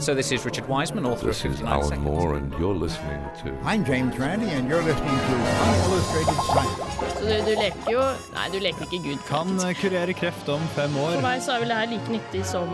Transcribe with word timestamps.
So 0.00 0.14
this 0.14 0.32
is 0.32 0.42
Richard 0.42 0.66
Wiseman, 0.68 1.04
author 1.04 1.26
This 1.26 1.44
of 1.44 1.52
is 1.52 1.60
Alan 1.60 1.88
Seconds. 1.88 2.04
Moore, 2.04 2.36
and 2.36 2.50
you're 2.58 2.74
listening 2.74 3.20
to 3.42 3.54
I'm 3.62 3.84
James 3.84 4.18
Randi, 4.18 4.46
and 4.48 4.66
you're 4.66 4.82
listening 4.82 5.18
to 5.18 5.34
Unillustrated 5.66 6.34
Science. 6.48 6.78
Så 7.18 7.24
du, 7.26 7.42
du 7.44 7.60
leker 7.60 7.92
jo 7.92 8.06
Nei, 8.32 8.46
du 8.48 8.58
leker 8.64 8.86
ikke 8.86 9.02
Gud. 9.04 9.18
Kan 9.28 9.52
kurere 9.82 10.14
kreft 10.16 10.48
om 10.48 10.64
fem 10.74 10.96
For 10.96 11.20
meg 11.20 11.44
så 11.44 11.58
er 11.58 11.60
vel 11.60 11.74
det 11.74 11.76
her 11.76 11.92
like 11.92 12.08
nyttig 12.14 12.46
som 12.48 12.72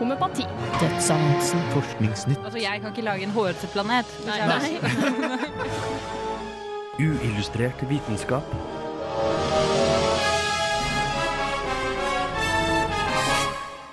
homøopati. 0.00 0.48
Dødsannonsen. 0.80 1.62
Forskningsnytt. 1.76 2.42
Altså, 2.42 2.58
jeg 2.58 2.82
kan 2.82 2.90
ikke 2.90 3.06
lage 3.06 3.22
en 3.22 3.30
hårete 3.38 3.70
planet. 3.76 4.18
Nei, 4.26 4.40
nei. 4.50 4.74
Uillustrert 7.06 7.86
vitenskap. 7.88 8.81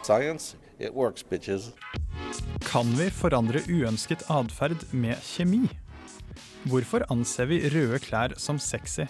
Science, 0.10 0.55
it 0.80 0.94
works, 0.94 1.21
bitches. 1.30 1.70
Kan 2.66 2.89
vi 2.97 3.11
forandre 3.14 3.61
uønsket 3.70 4.24
atferd 4.34 4.82
med 4.89 5.20
kjemi? 5.21 5.68
Hvorfor 6.65 7.06
anser 7.14 7.46
vi 7.51 7.60
røde 7.70 8.00
klær 8.01 8.34
som 8.42 8.57
sexy? 8.57 9.06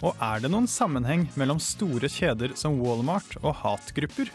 Og 0.00 0.16
er 0.24 0.40
det 0.40 0.48
noen 0.54 0.70
sammenheng 0.70 1.26
mellom 1.36 1.60
store 1.60 2.08
kjeder 2.08 2.56
som 2.56 2.80
Walmart 2.80 3.36
og 3.42 3.58
hatgrupper? 3.60 4.32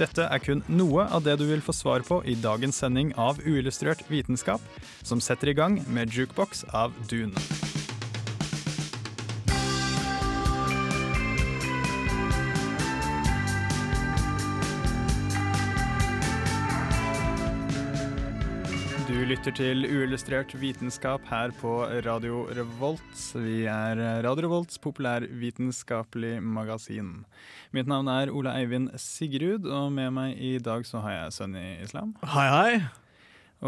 Dette 0.00 0.24
er 0.24 0.40
kun 0.40 0.64
noe 0.72 1.04
av 1.12 1.28
det 1.28 1.36
du 1.42 1.44
vil 1.50 1.60
få 1.60 1.76
svar 1.76 2.06
på 2.08 2.22
i 2.24 2.38
dagens 2.40 2.80
sending 2.80 3.12
av 3.20 3.44
Uillustrert 3.44 4.06
vitenskap, 4.08 4.64
som 5.04 5.20
setter 5.20 5.52
i 5.52 5.58
gang 5.60 5.82
med 5.92 6.16
Jukebox 6.16 6.64
av 6.72 6.96
Dune. 7.12 7.36
Du 19.20 19.26
lytter 19.28 19.52
til 19.52 19.84
uillustrert 19.84 20.54
vitenskap 20.56 21.26
her 21.28 21.50
på 21.58 21.74
Radio 22.06 22.46
Revolt. 22.56 23.18
Vi 23.36 23.66
er 23.68 23.98
Radio 24.24 24.46
Revolts 24.46 24.78
populærvitenskapelig 24.80 26.38
magasin. 26.40 27.10
Mitt 27.76 27.90
navn 27.90 28.08
er 28.08 28.32
Ola 28.32 28.54
Eivind 28.56 28.88
Sigrud, 28.96 29.68
og 29.68 29.90
med 29.92 30.14
meg 30.16 30.40
i 30.40 30.54
dag 30.64 30.88
så 30.88 31.02
har 31.04 31.18
jeg 31.18 31.34
Sønn 31.36 31.58
i 31.60 31.66
Islam. 31.84 32.14
Hei, 32.32 32.46
hei. 32.54 32.78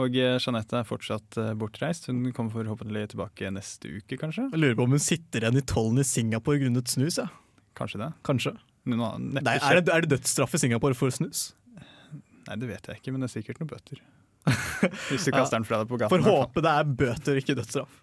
Og 0.01 0.17
eh, 0.17 0.39
Jeanette 0.41 0.79
er 0.81 0.89
fortsatt 0.89 1.37
eh, 1.43 1.53
bortreist. 1.61 2.09
Hun 2.09 2.25
kommer 2.33 2.57
forhåpentlig 2.57 3.11
tilbake 3.13 3.53
neste 3.53 3.93
uke, 3.98 4.17
kanskje? 4.25 4.47
Jeg 4.55 4.63
lurer 4.63 4.81
på 4.81 4.89
om 4.89 4.97
hun 4.97 5.05
sitter 5.05 5.45
igjen 5.45 5.61
i 5.61 5.65
tollen 5.75 6.01
i 6.01 6.09
Singapore 6.15 6.65
grunnet 6.65 6.97
snus. 6.97 7.21
Ja. 7.21 7.29
Kanskje 7.77 8.01
det? 8.07 8.09
Kanskje. 8.25 8.55
Nå, 8.89 8.97
Nei, 9.21 9.45
er, 9.59 9.85
det, 9.85 9.93
er 9.93 10.09
det 10.09 10.15
dødsstraff 10.17 10.57
i 10.57 10.65
Singapore 10.65 10.97
for 10.97 11.13
snus? 11.13 11.51
Nei, 11.77 12.57
det 12.57 12.73
vet 12.73 12.89
jeg 12.89 13.05
ikke, 13.05 13.13
men 13.13 13.21
det 13.21 13.29
er 13.29 13.37
sikkert 13.37 13.61
noen 13.61 13.75
bøter. 13.77 14.01
Hvis 15.11 15.29
du 15.29 15.33
kaster 15.35 15.59
den 15.59 15.67
fra 15.69 15.83
deg 15.83 15.91
på 15.91 16.01
gaten. 16.01 16.12
For 16.12 16.23
å 16.23 16.39
håpe 16.43 16.65
det 16.65 16.73
er 16.73 16.95
bøter, 17.03 17.43
ikke 17.43 17.59
dødsstraff. 17.59 18.01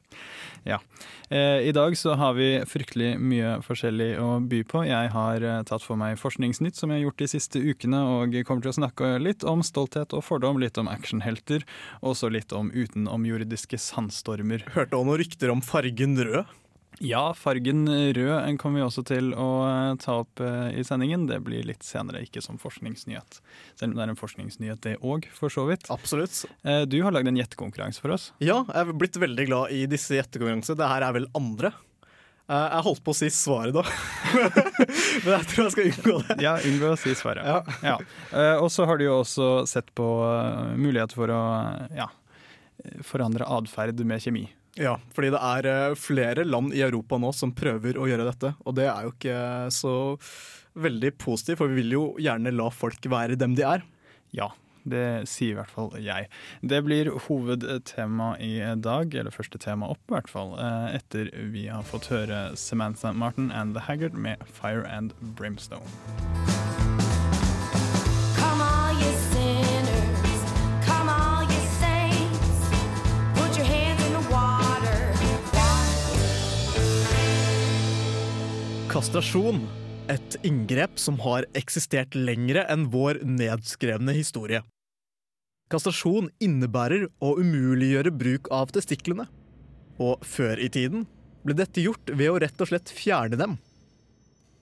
Eh, 1.29 1.67
I 1.69 1.71
dag 1.71 1.97
så 1.97 2.15
har 2.17 2.33
vi 2.33 2.47
fryktelig 2.67 3.13
mye 3.21 3.59
forskjellig 3.65 4.09
å 4.21 4.29
by 4.49 4.63
på. 4.69 4.83
Jeg 4.87 5.11
har 5.13 5.45
eh, 5.45 5.59
tatt 5.69 5.85
for 5.85 5.99
meg 5.99 6.17
Forskningsnytt, 6.19 6.77
som 6.79 6.89
jeg 6.91 6.99
har 6.99 7.05
gjort 7.07 7.21
de 7.21 7.29
siste 7.29 7.61
ukene, 7.61 8.01
og 8.01 8.37
kommer 8.47 8.65
til 8.65 8.73
å 8.73 8.77
snakke 8.79 9.11
litt 9.21 9.45
om 9.47 9.61
stolthet 9.65 10.15
og 10.17 10.25
fordom, 10.25 10.59
litt 10.61 10.79
om 10.81 10.89
actionhelter, 10.91 11.65
og 12.01 12.17
så 12.17 12.31
litt 12.33 12.55
om 12.55 12.71
utenomjordiske 12.73 13.79
sandstormer. 13.81 14.65
Hørte 14.75 14.97
òg 14.97 15.05
noen 15.07 15.21
rykter 15.21 15.53
om 15.53 15.63
fargen 15.65 16.17
rød. 16.17 16.57
Ja, 16.99 17.33
fargen 17.33 17.85
rød 18.13 18.57
kommer 18.59 18.81
vi 18.81 18.83
også 18.83 19.03
til 19.07 19.29
å 19.39 19.47
eh, 19.63 19.93
ta 20.03 20.17
opp 20.25 20.41
eh, 20.43 20.73
i 20.79 20.83
sendingen. 20.83 21.27
Det 21.29 21.37
blir 21.45 21.63
litt 21.67 21.85
senere, 21.87 22.25
ikke 22.25 22.41
som 22.43 22.57
forskningsnyhet. 22.59 23.37
Selv 23.79 23.93
om 23.93 23.99
det 23.99 24.03
er 24.03 24.11
en 24.11 24.19
forskningsnyhet 24.19 24.81
det 24.83 24.97
òg, 24.99 25.29
for 25.35 25.53
så 25.53 25.63
vidt. 25.69 25.87
Absolutt. 25.95 26.41
Eh, 26.67 26.81
Du 26.91 26.97
har 27.05 27.15
lagd 27.15 27.31
en 27.31 27.39
gjettekonkurranse 27.39 28.03
for 28.03 28.15
oss. 28.17 28.31
Ja, 28.43 28.65
jeg 28.67 28.81
er 28.83 28.99
blitt 28.99 29.15
veldig 29.21 29.45
glad 29.47 29.71
i 29.75 29.85
disse 29.91 30.17
gjettekonkurransene. 30.19 30.75
Det 30.81 30.91
her 30.91 31.07
er 31.07 31.15
vel 31.21 31.29
andre. 31.39 31.71
Jeg 32.49 32.81
holdt 32.81 33.03
på 33.05 33.13
å 33.13 33.17
si 33.19 33.27
svaret 33.29 33.75
da, 33.75 33.83
men 34.33 35.33
jeg 35.35 35.43
tror 35.51 35.67
jeg 35.67 35.73
skal 35.75 35.89
unngå 35.91 36.15
det. 36.25 36.37
Ja, 36.41 36.55
unngå 36.65 36.87
å 36.95 36.97
si 36.97 37.11
svaret. 37.13 37.45
Ja. 37.45 37.59
Ja. 37.85 38.55
Og 38.63 38.71
så 38.73 38.87
har 38.89 38.97
du 38.97 39.03
jo 39.05 39.19
også 39.19 39.49
sett 39.69 39.91
på 39.93 40.07
mulighet 40.81 41.13
for 41.13 41.29
å 41.29 41.41
ja, 41.93 42.07
forandre 43.05 43.45
atferd 43.45 44.01
med 44.01 44.25
kjemi. 44.25 44.47
Ja, 44.79 44.95
fordi 45.11 45.33
det 45.33 45.41
er 45.43 45.67
eh, 45.67 45.97
flere 45.99 46.45
land 46.47 46.71
i 46.75 46.83
Europa 46.85 47.19
nå 47.19 47.33
som 47.35 47.51
prøver 47.55 47.99
å 47.99 48.07
gjøre 48.07 48.29
dette, 48.29 48.53
og 48.63 48.77
det 48.79 48.87
er 48.87 49.05
jo 49.05 49.11
ikke 49.11 49.41
så 49.75 49.95
veldig 50.79 51.11
positivt, 51.19 51.59
for 51.59 51.71
vi 51.71 51.81
vil 51.81 51.95
jo 51.97 52.03
gjerne 52.21 52.55
la 52.55 52.69
folk 52.71 53.03
være 53.11 53.35
dem 53.39 53.57
de 53.59 53.65
er. 53.67 53.83
Ja, 54.35 54.51
det 54.89 55.27
sier 55.27 55.51
i 55.51 55.57
hvert 55.57 55.73
fall 55.73 55.91
jeg. 55.99 56.29
Det 56.63 56.79
blir 56.85 57.11
hovedtema 57.27 58.31
i 58.39 58.53
dag, 58.79 59.15
eller 59.19 59.35
første 59.35 59.59
tema 59.61 59.91
opp 59.91 60.03
i 60.07 60.15
hvert 60.15 60.31
fall, 60.31 60.55
eh, 60.61 60.95
etter 61.01 61.33
vi 61.51 61.67
har 61.67 61.83
fått 61.83 62.11
høre 62.13 62.55
Samantha 62.55 63.11
Martin 63.11 63.51
and 63.51 63.75
The 63.75 63.83
Haggard 63.89 64.15
med 64.15 64.47
Fire 64.47 64.87
and 64.87 65.13
Brimstone. 65.35 66.58
Kastrasjon. 78.99 79.61
Et 80.11 80.33
inngrep 80.43 80.97
som 80.99 81.15
har 81.23 81.45
eksistert 81.55 82.17
lengre 82.19 82.65
enn 82.67 82.89
vår 82.91 83.21
nedskrevne 83.23 84.11
historie. 84.11 84.59
Kastrasjon 85.71 86.27
innebærer 86.43 87.05
å 87.23 87.29
umuliggjøre 87.39 88.11
bruk 88.11 88.49
av 88.51 88.73
testiklene. 88.75 89.29
Og 90.03 90.19
før 90.27 90.59
i 90.59 90.67
tiden 90.75 91.05
ble 91.47 91.55
dette 91.61 91.79
gjort 91.79 92.11
ved 92.11 92.33
å 92.33 92.41
rett 92.43 92.59
og 92.59 92.73
slett 92.73 92.91
fjerne 92.91 93.39
dem. 93.39 93.55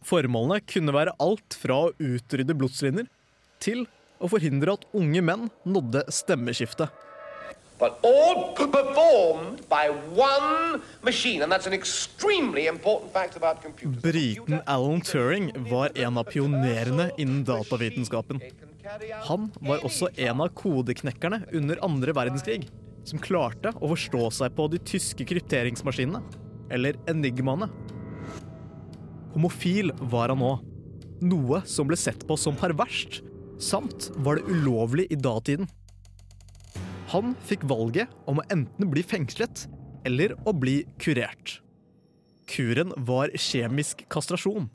Formålene 0.06 0.62
kunne 0.70 0.94
være 0.94 1.18
alt 1.18 1.58
fra 1.58 1.88
å 1.88 1.92
utrydde 1.98 2.60
blodslinjer 2.62 3.10
til 3.58 3.88
å 4.22 4.30
forhindre 4.30 4.78
at 4.78 4.86
unge 5.02 5.26
menn 5.26 5.50
nådde 5.66 6.06
stemmeskifte. 6.14 6.92
But 7.80 8.00
all 8.02 8.54
performed 8.56 9.62
by 9.70 9.90
one 10.16 10.82
machine, 11.02 11.44
and 11.44 11.52
that's 11.52 11.68
an 11.68 11.74
extremely 11.74 12.66
important 12.68 13.14
fact 13.14 13.38
about 13.38 13.62
computers. 13.62 14.02
Briten 14.02 14.62
Alan 14.66 15.02
Turing 15.02 15.52
var 15.70 15.92
en 15.96 16.18
av 16.18 16.24
pionerene 16.24 17.12
innen 17.18 17.44
datavitenskapen. 17.46 18.42
Han 19.28 19.52
var 19.60 19.86
også 19.86 20.10
en 20.16 20.42
av 20.42 20.50
kodeknekkerne 20.58 21.44
under 21.54 21.78
andre 21.86 22.16
verdenskrig, 22.18 22.66
som 23.06 23.22
klarte 23.22 23.76
å 23.78 23.92
forstå 23.94 24.26
seg 24.40 24.58
på 24.58 24.68
de 24.74 24.82
tyske 24.82 25.28
krypteringsmaskinene, 25.28 26.24
eller 26.74 26.98
enigmaene. 27.06 27.70
Homofil 29.36 29.94
var 30.00 30.34
han 30.34 30.42
òg, 30.42 30.64
noe 31.22 31.62
som 31.70 31.86
ble 31.90 31.98
sett 32.00 32.26
på 32.26 32.38
som 32.42 32.58
perverst, 32.58 33.22
samt 33.62 34.10
var 34.18 34.40
det 34.40 34.50
ulovlig 34.50 35.12
i 35.14 35.20
datiden. 35.20 35.70
Han 37.14 37.36
fikk 37.48 37.64
valget 37.70 38.12
om 38.28 38.42
å 38.42 38.48
enten 38.52 38.90
bli 38.92 39.04
fengslet 39.06 39.66
eller 40.08 40.34
å 40.48 40.54
bli 40.56 40.82
kurert. 41.00 41.62
Kuren 42.48 42.92
var 43.08 43.32
kjemisk 43.36 44.04
kastrasjon. 44.12 44.68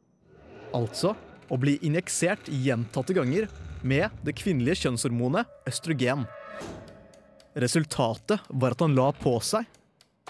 Altså 0.73 1.13
å 1.53 1.59
bli 1.61 1.77
injeksert 1.85 2.49
gjentatte 2.49 3.17
ganger 3.17 3.49
med 3.85 4.13
det 4.25 4.37
kvinnelige 4.39 4.87
kjønnshormonet 4.87 5.69
østrogen. 5.69 6.25
Resultatet 7.53 8.41
var 8.49 8.73
at 8.73 8.85
han 8.85 8.97
la 8.97 9.11
på 9.13 9.35
seg, 9.45 9.67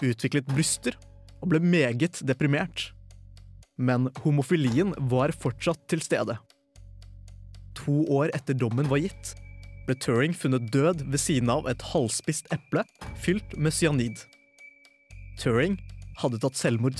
utviklet 0.03 0.49
bryster 0.49 0.97
og 1.39 1.53
ble 1.53 1.61
meget 1.63 2.19
deprimert. 2.27 2.89
Men 3.79 4.09
homofilien 4.25 4.91
var 5.11 5.31
fortsatt 5.35 5.87
til 5.91 6.03
stede. 6.03 6.35
To 7.79 8.03
år 8.11 8.33
etter 8.35 8.57
dommen 8.59 8.91
var 8.91 9.01
gitt, 9.01 9.33
ble 9.87 9.95
Turing 9.99 10.33
funnet 10.37 10.69
død 10.71 11.03
ved 11.11 11.19
siden 11.19 11.51
av 11.51 11.67
et 11.71 11.83
halvspist 11.91 12.49
eple 12.55 12.85
fylt 13.19 13.57
med 13.57 13.75
cyanid. 13.75 14.23
Turing 15.41 15.77
hadde 16.21 16.39
tatt 16.43 16.59
selvmord. 16.59 16.99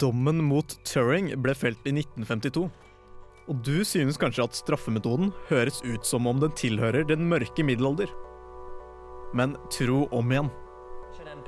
Dommen 0.00 0.42
mot 0.44 0.76
Turing 0.84 1.32
ble 1.40 1.54
felt 1.56 1.86
i 1.88 1.94
1952. 1.96 2.68
Og 3.50 3.62
du 3.66 3.80
synes 3.86 4.18
kanskje 4.20 4.44
at 4.44 4.58
straffemetoden 4.58 5.32
høres 5.48 5.80
ut 5.82 6.04
som 6.06 6.28
om 6.30 6.42
den 6.42 6.52
tilhører 6.58 7.06
den 7.08 7.24
mørke 7.30 7.64
middelalder. 7.66 8.10
Men 9.34 9.56
tro 9.72 10.04
om 10.14 10.30
igjen. 10.30 10.50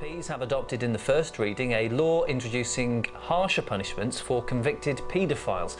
MPs 0.03 0.27
have 0.27 0.41
adopted 0.41 0.83
in 0.83 0.91
the 0.91 0.99
first 0.99 1.39
reading 1.39 1.71
a 1.71 1.87
law 1.89 2.25
introducing 2.25 3.05
harsher 3.13 3.61
punishments 3.61 4.19
for 4.19 4.43
convicted 4.43 4.97
paedophiles. 5.07 5.77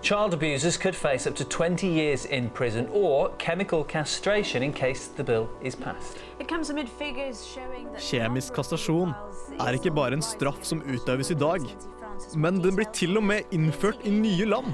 Child 0.00 0.32
abusers 0.32 0.78
could 0.78 0.96
face 0.96 1.26
up 1.26 1.34
to 1.36 1.44
20 1.44 1.86
years 1.86 2.24
in 2.24 2.48
prison 2.48 2.88
or 2.92 3.30
chemical 3.36 3.84
castration 3.84 4.62
in 4.62 4.72
case 4.72 5.08
the 5.08 5.24
bill 5.24 5.50
is 5.60 5.74
passed. 5.74 6.16
It 6.38 6.48
comes 6.48 6.70
amid 6.70 6.88
figures 6.88 7.44
showing 7.44 7.92
that 7.92 8.00
Kjemisk 8.00 8.54
kastrasjon 8.54 9.12
er 9.60 9.76
ikke 9.76 9.92
bare 9.92 10.16
en 10.16 10.24
straff 10.24 10.64
som 10.64 10.80
utøves 10.80 11.30
i 11.30 11.34
dag, 11.34 11.60
men 12.34 12.62
den 12.64 12.76
blir 12.76 12.88
til 12.92 13.16
og 13.20 13.24
med 13.28 13.52
innført 13.52 14.00
i 14.04 14.10
nye 14.10 14.46
land. 14.48 14.72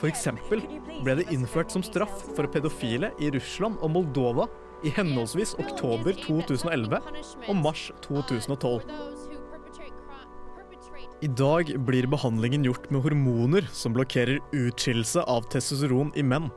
For 0.00 0.08
eksempel 0.08 0.64
ble 1.04 1.20
det 1.20 1.28
innført 1.32 1.72
som 1.72 1.84
straff 1.84 2.24
for 2.36 2.48
pedofile 2.48 3.12
i 3.20 3.28
Russland 3.34 3.76
og 3.80 3.92
Moldova 3.92 4.48
i 4.86 4.92
henholdsvis 4.94 5.56
oktober 5.58 6.14
2011 6.22 7.00
og 7.48 7.56
mars 7.58 7.88
2012. 8.06 8.84
I 11.24 11.28
dag 11.32 11.72
blir 11.88 12.06
behandlingen 12.12 12.66
gjort 12.66 12.90
med 12.92 13.02
hormoner 13.06 13.66
som 13.74 13.94
blokkerer 13.96 14.38
utskillelse 14.54 15.24
av 15.24 15.48
testosteron 15.52 16.12
i 16.14 16.22
menn. 16.22 16.50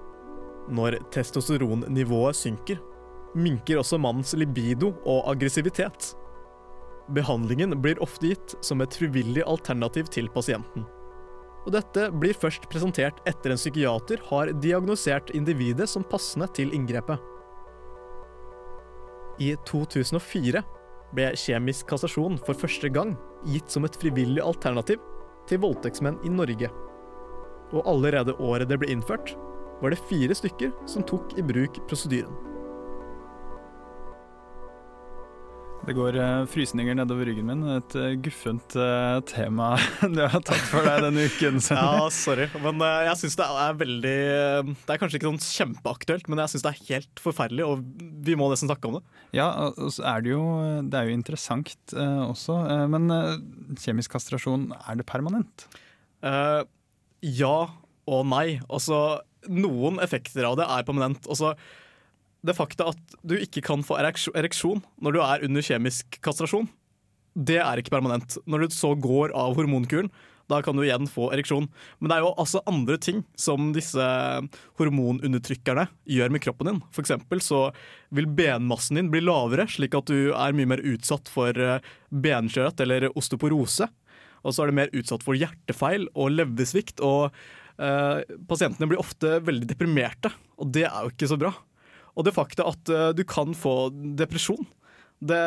Når 0.69 0.99
testosteronnivået 1.15 2.37
synker, 2.37 2.81
minker 3.33 3.79
også 3.79 3.97
mannens 4.01 4.35
libido 4.37 4.91
og 5.07 5.31
aggressivitet. 5.31 6.11
Behandlingen 7.15 7.73
blir 7.81 8.01
ofte 8.03 8.33
gitt 8.33 8.57
som 8.65 8.83
et 8.83 8.93
frivillig 8.99 9.45
alternativ 9.47 10.11
til 10.13 10.29
pasienten. 10.33 10.85
Og 11.65 11.73
dette 11.73 12.09
blir 12.19 12.37
først 12.37 12.67
presentert 12.69 13.23
etter 13.29 13.55
en 13.55 13.59
psykiater 13.59 14.21
har 14.29 14.53
diagnosert 14.61 15.33
individet 15.37 15.89
som 15.89 16.05
passende 16.05 16.49
til 16.55 16.75
inngrepet. 16.75 17.17
I 19.39 19.53
2004 19.69 20.62
ble 21.15 21.30
kjemisk 21.39 21.88
kassasjon 21.89 22.38
for 22.44 22.57
første 22.57 22.89
gang 22.91 23.15
gitt 23.47 23.71
som 23.71 23.88
et 23.88 23.95
frivillig 23.97 24.44
alternativ 24.44 25.00
til 25.50 25.62
voldtektsmenn 25.63 26.19
i 26.27 26.33
Norge. 26.33 26.69
Og 27.71 27.88
allerede 27.88 28.36
året 28.44 28.69
det 28.69 28.80
ble 28.81 28.91
innført, 28.91 29.36
var 29.80 29.94
det 29.94 30.03
fire 30.09 30.36
stykker 30.36 30.74
som 30.89 31.06
tok 31.07 31.38
i 31.39 31.45
bruk 31.45 31.80
prosedyren. 31.88 32.48
Det 35.87 35.95
går 35.95 36.17
eh, 36.19 36.41
frysninger 36.51 36.97
nedover 36.97 37.29
ryggen 37.29 37.47
min. 37.47 37.61
Et 37.77 37.95
eh, 37.97 38.15
guffent 38.21 38.75
eh, 38.77 39.19
tema 39.29 39.71
du 40.15 40.19
har 40.21 40.43
tatt 40.45 40.65
for 40.69 40.85
deg 40.85 41.05
denne 41.07 41.25
uken. 41.29 41.59
Ja, 41.69 42.09
sorry, 42.13 42.47
men 42.63 42.83
jeg 42.83 43.15
syns 43.21 43.37
det 43.39 43.47
er 43.47 43.77
veldig 43.79 44.15
Det 44.83 44.93
er 44.93 45.01
kanskje 45.01 45.19
ikke 45.19 45.29
sånn 45.29 45.41
kjempeaktuelt, 45.45 46.29
men 46.29 46.43
jeg 46.43 46.53
syns 46.53 46.65
det 46.65 46.71
er 46.71 46.81
helt 46.89 47.23
forferdelig, 47.23 47.65
og 47.65 47.83
vi 48.27 48.37
må 48.39 48.49
nesten 48.51 48.69
snakke 48.69 48.89
om 48.89 48.99
det. 48.99 49.03
Ja, 49.39 49.47
og 49.71 49.93
så 49.95 50.05
er 50.11 50.25
det 50.25 50.33
jo 50.33 50.43
Det 50.89 50.99
er 50.99 51.09
jo 51.09 51.17
interessant 51.17 51.95
også. 51.95 52.57
men 52.91 53.09
kjemisk 53.79 54.17
kastrasjon, 54.17 54.69
er 54.83 54.99
det 54.99 55.07
permanent? 55.09 55.67
Uh, 56.25 56.65
ja 57.23 57.69
og 58.09 58.25
nei. 58.27 58.59
Altså, 58.67 59.19
noen 59.49 60.01
effekter 60.03 60.47
av 60.49 60.57
det 60.59 60.67
er 60.67 60.87
permanent. 60.87 61.27
Altså, 61.29 61.53
det 62.45 62.56
fakta 62.56 62.91
at 62.94 63.15
du 63.27 63.36
ikke 63.39 63.63
kan 63.65 63.83
få 63.86 63.97
ereksjon, 64.00 64.83
når 65.03 65.15
du 65.15 65.21
er 65.24 65.45
under 65.47 65.65
kjemisk 65.65 66.19
kastrasjon, 66.24 66.69
det 67.36 67.59
er 67.62 67.80
ikke 67.80 67.94
permanent. 67.94 68.38
Når 68.50 68.65
du 68.65 68.75
så 68.75 68.94
går 68.97 69.33
av 69.38 69.56
hormonkuren, 69.57 70.09
da 70.50 70.63
kan 70.65 70.75
du 70.75 70.81
igjen 70.81 71.06
få 71.09 71.27
ereksjon. 71.33 71.68
Men 72.00 72.09
det 72.09 72.15
er 72.15 72.24
jo 72.25 72.31
altså 72.41 72.63
andre 72.69 72.97
ting 73.01 73.21
som 73.38 73.69
disse 73.75 74.06
hormonundertrykkerne 74.80 75.86
gjør 76.09 76.33
med 76.33 76.44
kroppen 76.44 76.71
din. 76.71 76.81
For 76.95 77.06
eksempel 77.06 77.44
så 77.45 77.68
vil 78.15 78.30
benmassen 78.39 78.97
din 78.97 79.12
bli 79.13 79.21
lavere, 79.21 79.68
slik 79.69 79.97
at 79.97 80.09
du 80.09 80.33
er 80.33 80.57
mye 80.57 80.71
mer 80.74 80.81
utsatt 80.81 81.30
for 81.30 81.53
eh, 81.53 81.85
benskjørhet 82.09 82.81
eller 82.85 83.09
osteoporose. 83.13 83.92
Og 84.42 84.56
så 84.56 84.63
er 84.63 84.71
du 84.71 84.80
mer 84.80 84.94
utsatt 84.95 85.25
for 85.25 85.38
hjertefeil 85.38 86.09
og 86.15 86.33
leversvikt. 86.33 87.03
Og 87.06 87.30
eh, 87.77 88.25
pasientene 88.50 88.89
blir 88.89 89.01
ofte 89.01 89.38
veldig 89.45 89.69
deprimerte, 89.69 90.33
og 90.57 90.74
det 90.74 90.88
er 90.89 91.03
jo 91.06 91.13
ikke 91.13 91.30
så 91.30 91.38
bra. 91.39 91.53
Og 92.19 92.27
det 92.27 92.36
fakta 92.36 92.68
at 92.68 92.92
eh, 92.92 93.10
du 93.16 93.24
kan 93.27 93.56
få 93.56 93.77
depresjon 94.19 94.66
det, 95.19 95.39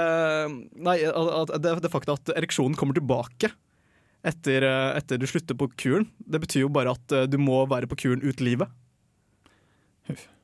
Nei, 0.84 0.98
at- 1.08 1.52
det, 1.64 1.76
det 1.84 1.90
fakta 1.92 2.16
at 2.18 2.32
ereksjonen 2.34 2.76
kommer 2.76 2.96
tilbake 2.96 3.52
etter, 4.28 4.62
eh, 4.68 4.90
etter 5.00 5.18
du 5.20 5.26
slutter 5.26 5.56
på 5.58 5.70
kuren, 5.80 6.04
det 6.20 6.42
betyr 6.44 6.66
jo 6.66 6.72
bare 6.72 6.92
at 6.96 7.14
eh, 7.16 7.24
du 7.30 7.38
må 7.40 7.62
være 7.70 7.88
på 7.90 7.96
kuren 8.04 8.22
ut 8.24 8.40
livet. 8.44 8.68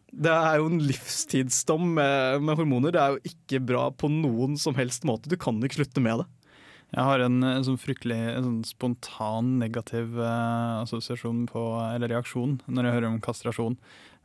Det 0.09 0.33
er 0.33 0.57
jo 0.59 0.71
en 0.71 0.81
livstidsdom 0.81 1.93
med, 1.99 2.41
med 2.43 2.57
hormoner. 2.59 2.95
Det 2.95 3.01
er 3.03 3.15
jo 3.15 3.33
ikke 3.35 3.61
bra 3.69 3.85
på 3.93 4.09
noen 4.11 4.57
som 4.59 4.77
helst 4.79 5.05
måte. 5.07 5.29
Du 5.31 5.37
kan 5.41 5.61
ikke 5.63 5.83
slutte 5.83 6.03
med 6.03 6.23
det. 6.23 6.27
Jeg 6.97 7.05
har 7.05 7.21
en, 7.21 7.43
sånn 7.67 7.77
fryktelig 7.77 8.17
en 8.33 8.47
sånn 8.47 8.63
spontan 8.65 9.59
negativ 9.61 10.17
eh, 10.17 10.77
assosiasjon 10.87 11.45
på, 11.51 11.65
eller 11.93 12.15
reaksjon 12.15 12.57
når 12.67 12.89
jeg 12.89 12.97
hører 12.97 13.11
om 13.13 13.19
kastrasjon. 13.25 13.77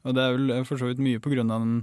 Og 0.03 0.15
det 0.15 0.23
er 0.23 0.35
vel 0.35 0.57
eh, 0.57 0.65
for 0.67 0.79
så 0.79 0.89
vidt 0.89 1.03
mye 1.03 1.21
av 1.21 1.53
den 1.53 1.77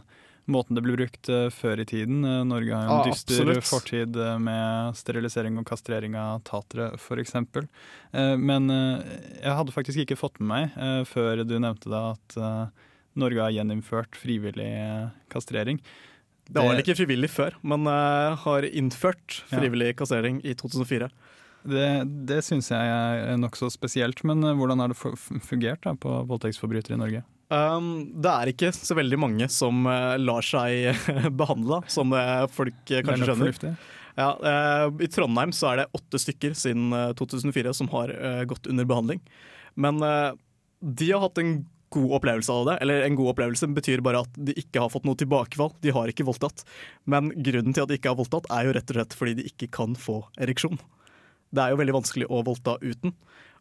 måten 0.51 0.77
det 0.77 0.83
ble 0.85 0.97
brukt 0.97 1.31
eh, 1.31 1.49
før 1.55 1.83
i 1.83 1.87
tiden. 1.89 2.25
Eh, 2.27 2.43
Norge 2.49 2.75
har 2.75 2.85
jo 2.85 2.91
en 2.91 2.99
ah, 2.99 3.09
dyster 3.09 3.41
absolutt. 3.45 3.69
fortid 3.71 4.21
med 4.43 4.99
sterilisering 4.99 5.61
og 5.61 5.69
kastrering 5.69 6.19
av 6.19 6.43
tatere, 6.49 6.93
f.eks. 6.99 7.37
Men 8.41 8.71
jeg 8.73 9.57
hadde 9.57 9.75
faktisk 9.75 10.05
ikke 10.05 10.19
fått 10.19 10.41
med 10.43 10.51
meg 10.51 11.09
før 11.09 11.45
du 11.47 11.57
nevnte 11.63 11.91
det 11.93 12.01
at 12.01 12.39
Norge 13.21 13.43
har 13.45 13.55
gjeninnført 13.55 14.19
frivillig 14.19 14.71
kastrering. 15.31 15.79
Det 16.51 16.59
var 16.59 16.73
vel 16.73 16.83
ikke 16.83 16.97
frivillig 16.99 17.31
før, 17.31 17.55
men 17.63 17.87
har 17.87 18.67
innført 18.67 19.43
frivillig 19.53 19.93
kastrering 20.01 20.41
i 20.43 20.57
2004. 20.59 21.11
Det, 21.71 21.89
det 22.27 22.41
syns 22.43 22.73
jeg 22.73 22.91
er 22.91 23.39
nokså 23.39 23.69
spesielt, 23.71 24.25
men 24.27 24.43
hvordan 24.59 24.83
har 24.83 24.91
det 24.91 24.99
fungert 24.99 25.85
da, 25.87 25.95
på 25.95 26.17
voldtektsforbrytere 26.33 26.99
i 26.99 27.03
Norge? 27.05 27.23
Um, 27.51 27.87
det 28.23 28.31
er 28.31 28.53
ikke 28.53 28.71
så 28.77 28.95
veldig 28.95 29.19
mange 29.19 29.49
som 29.51 29.83
uh, 29.89 30.15
lar 30.21 30.45
seg 30.47 30.95
behandle, 31.41 31.81
som 31.91 32.15
uh, 32.15 32.47
folk 32.55 32.79
uh, 32.95 33.01
kanskje 33.03 33.33
skjønner. 33.33 33.75
Ja, 34.21 34.31
eh, 34.45 35.05
I 35.05 35.09
Trondheim 35.09 35.53
så 35.55 35.71
er 35.71 35.83
det 35.83 35.91
åtte 35.97 36.21
stykker 36.21 36.55
siden 36.59 36.93
eh, 36.93 37.13
2004 37.19 37.75
som 37.77 37.91
har 37.95 38.13
eh, 38.13 38.45
gått 38.49 38.69
under 38.71 38.89
behandling. 38.89 39.21
Men 39.81 40.03
eh, 40.05 40.33
de 40.81 41.13
har 41.13 41.23
hatt 41.25 41.39
en 41.41 41.61
god 41.95 42.17
opplevelse 42.21 42.55
av 42.55 42.69
det. 42.69 42.77
Eller 42.85 43.07
en 43.07 43.19
god 43.19 43.33
opplevelse 43.35 43.71
betyr 43.75 44.03
bare 44.05 44.23
at 44.25 44.37
de 44.37 44.55
ikke 44.61 44.83
har 44.83 44.93
fått 44.93 45.07
noe 45.09 45.19
tilbakefall. 45.19 45.73
De 45.83 45.95
har 45.95 46.11
ikke 46.11 46.27
voldtatt. 46.29 46.65
Men 47.11 47.33
grunnen 47.37 47.75
til 47.75 47.87
at 47.87 47.91
de 47.91 47.99
ikke 47.99 48.13
har 48.13 48.21
voldtatt, 48.21 48.51
er 48.53 48.69
jo 48.69 48.75
rett 48.77 48.93
og 48.93 49.01
slett 49.01 49.17
fordi 49.19 49.39
de 49.41 49.47
ikke 49.51 49.71
kan 49.81 49.97
få 49.99 50.21
ereksjon. 50.41 50.79
Det 51.51 51.65
er 51.65 51.73
jo 51.73 51.81
veldig 51.81 51.97
vanskelig 51.99 52.29
å 52.31 52.45
voldta 52.47 52.77
uten. 52.83 53.17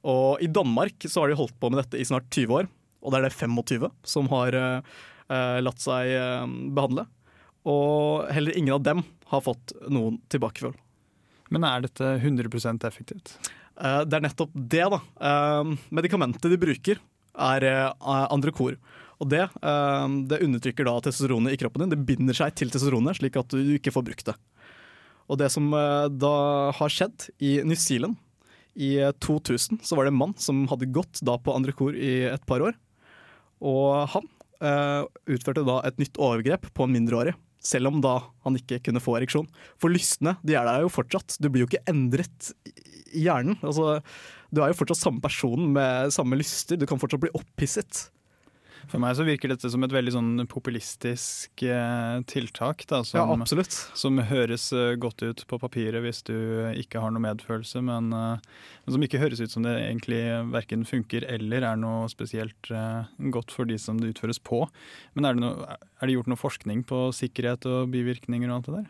Og 0.09 0.44
i 0.45 0.50
Danmark 0.51 1.07
så 1.09 1.24
har 1.24 1.31
de 1.31 1.39
holdt 1.39 1.57
på 1.59 1.71
med 1.71 1.81
dette 1.81 2.00
i 2.00 2.06
snart 2.07 2.30
20 2.30 2.59
år. 2.59 2.69
Og 3.04 3.13
det 3.13 3.19
er 3.19 3.28
det 3.28 3.36
25 3.38 3.88
som 4.07 4.30
har 4.34 4.57
eh, 4.57 4.98
eh, 5.31 5.60
latt 5.63 5.84
seg 5.84 6.12
eh, 6.16 6.46
behandle. 6.75 7.06
Og 7.69 8.30
heller 8.34 8.57
ingen 8.57 8.75
av 8.78 8.84
dem 8.86 9.04
har 9.31 9.46
fått 9.46 9.75
noen 9.92 10.19
tilbakefall. 10.31 10.75
Men 11.54 11.66
er 11.68 11.86
dette 11.86 12.16
100% 12.22 12.86
effektivt? 12.88 13.36
Det 13.80 14.16
er 14.16 14.22
nettopp 14.22 14.51
det, 14.54 14.84
da. 14.92 15.00
Medikamentet 15.96 16.50
de 16.51 16.57
bruker, 16.60 17.00
er 17.40 17.66
Androcor. 18.03 18.75
Og 19.22 19.29
det, 19.32 19.46
det 20.29 20.39
undertrykker 20.46 20.86
da 20.86 20.96
testosteronet 21.06 21.56
i 21.56 21.60
kroppen 21.62 21.86
din. 21.86 21.94
Det 21.94 22.06
binder 22.06 22.38
seg 22.38 22.58
til 22.60 22.74
testosteronet, 22.74 23.18
slik 23.18 23.39
at 23.39 23.56
du 23.56 23.74
ikke 23.77 23.94
får 23.96 24.06
brukt 24.10 24.29
det. 24.29 24.36
Og 25.29 25.39
det 25.41 25.50
som 25.53 25.72
da 25.72 26.34
har 26.75 26.94
skjedd 26.94 27.29
i 27.41 27.56
New 27.63 27.79
Zealand 27.79 28.20
i 28.79 28.98
eh, 29.00 29.12
2000, 29.12 29.79
så 29.84 29.96
var 29.96 30.06
det 30.06 30.13
en 30.13 30.22
mann 30.22 30.34
som 30.38 30.63
hadde 30.72 30.91
gått 30.96 31.22
da 31.25 31.38
på 31.41 31.53
Androcor 31.56 31.96
i 31.96 32.24
et 32.29 32.46
par 32.48 32.63
år. 32.63 32.77
Og 33.60 34.08
han 34.13 34.28
uh, 34.63 35.06
utførte 35.30 35.66
da 35.68 35.80
et 35.88 36.00
nytt 36.01 36.20
overgrep 36.22 36.70
på 36.75 36.86
en 36.86 36.96
mindreårig. 36.96 37.36
Selv 37.60 37.92
om 37.92 38.00
da 38.04 38.22
han 38.46 38.56
ikke 38.56 38.80
kunne 38.86 39.01
få 39.04 39.18
ereksjon. 39.18 39.50
For 39.82 39.92
lystne 39.92 40.38
de 40.48 40.56
er 40.56 40.68
der 40.68 40.86
jo 40.86 40.94
fortsatt. 40.94 41.36
Du 41.44 41.50
blir 41.51 41.66
jo 41.66 41.72
ikke 41.72 41.84
endret 41.92 42.54
i 43.12 43.25
hjernen. 43.25 43.58
Altså, 43.60 44.00
du 44.54 44.62
er 44.63 44.72
jo 44.72 44.80
fortsatt 44.80 45.01
samme 45.01 45.24
person 45.24 45.68
med 45.75 46.13
samme 46.16 46.39
lyster. 46.39 46.80
Du 46.80 46.88
kan 46.89 47.01
fortsatt 47.01 47.24
bli 47.25 47.34
opphisset. 47.36 48.08
For 48.89 49.01
meg 49.01 49.13
så 49.17 49.25
virker 49.27 49.51
dette 49.51 49.69
som 49.69 49.84
et 49.86 49.93
veldig 49.93 50.13
sånn 50.15 50.46
populistisk 50.50 51.63
eh, 51.65 52.22
tiltak. 52.29 52.86
Da, 52.89 53.03
som, 53.05 53.19
Ja, 53.22 53.27
som 53.98 54.17
høres 54.31 54.69
eh, 54.74 54.96
godt 55.01 55.22
ut 55.22 55.43
på 55.50 55.60
papiret 55.62 56.01
hvis 56.05 56.24
du 56.25 56.36
ikke 56.74 57.03
har 57.03 57.13
noe 57.13 57.24
medfølelse, 57.24 57.84
men, 57.86 58.10
eh, 58.15 58.41
men 58.86 58.96
som 58.96 59.05
ikke 59.05 59.22
høres 59.22 59.43
ut 59.43 59.53
som 59.53 59.67
det 59.67 59.75
egentlig 59.77 60.24
verken 60.53 60.88
funker 60.89 61.27
eller 61.29 61.67
er 61.69 61.81
noe 61.81 62.10
spesielt 62.10 62.72
eh, 62.74 63.10
godt 63.34 63.53
for 63.53 63.69
de 63.69 63.77
som 63.81 64.01
det 64.01 64.15
utføres 64.15 64.41
på. 64.41 64.65
Men 65.13 65.29
er 65.29 65.38
det, 65.38 65.46
noe, 65.46 65.75
er 66.00 66.10
det 66.10 66.17
gjort 66.17 66.34
noe 66.34 66.46
forskning 66.48 66.86
på 66.89 67.10
sikkerhet 67.15 67.69
og 67.69 67.91
bivirkninger 67.93 68.50
og 68.50 68.60
alt 68.60 68.72
det 68.72 68.79
der? 68.79 68.88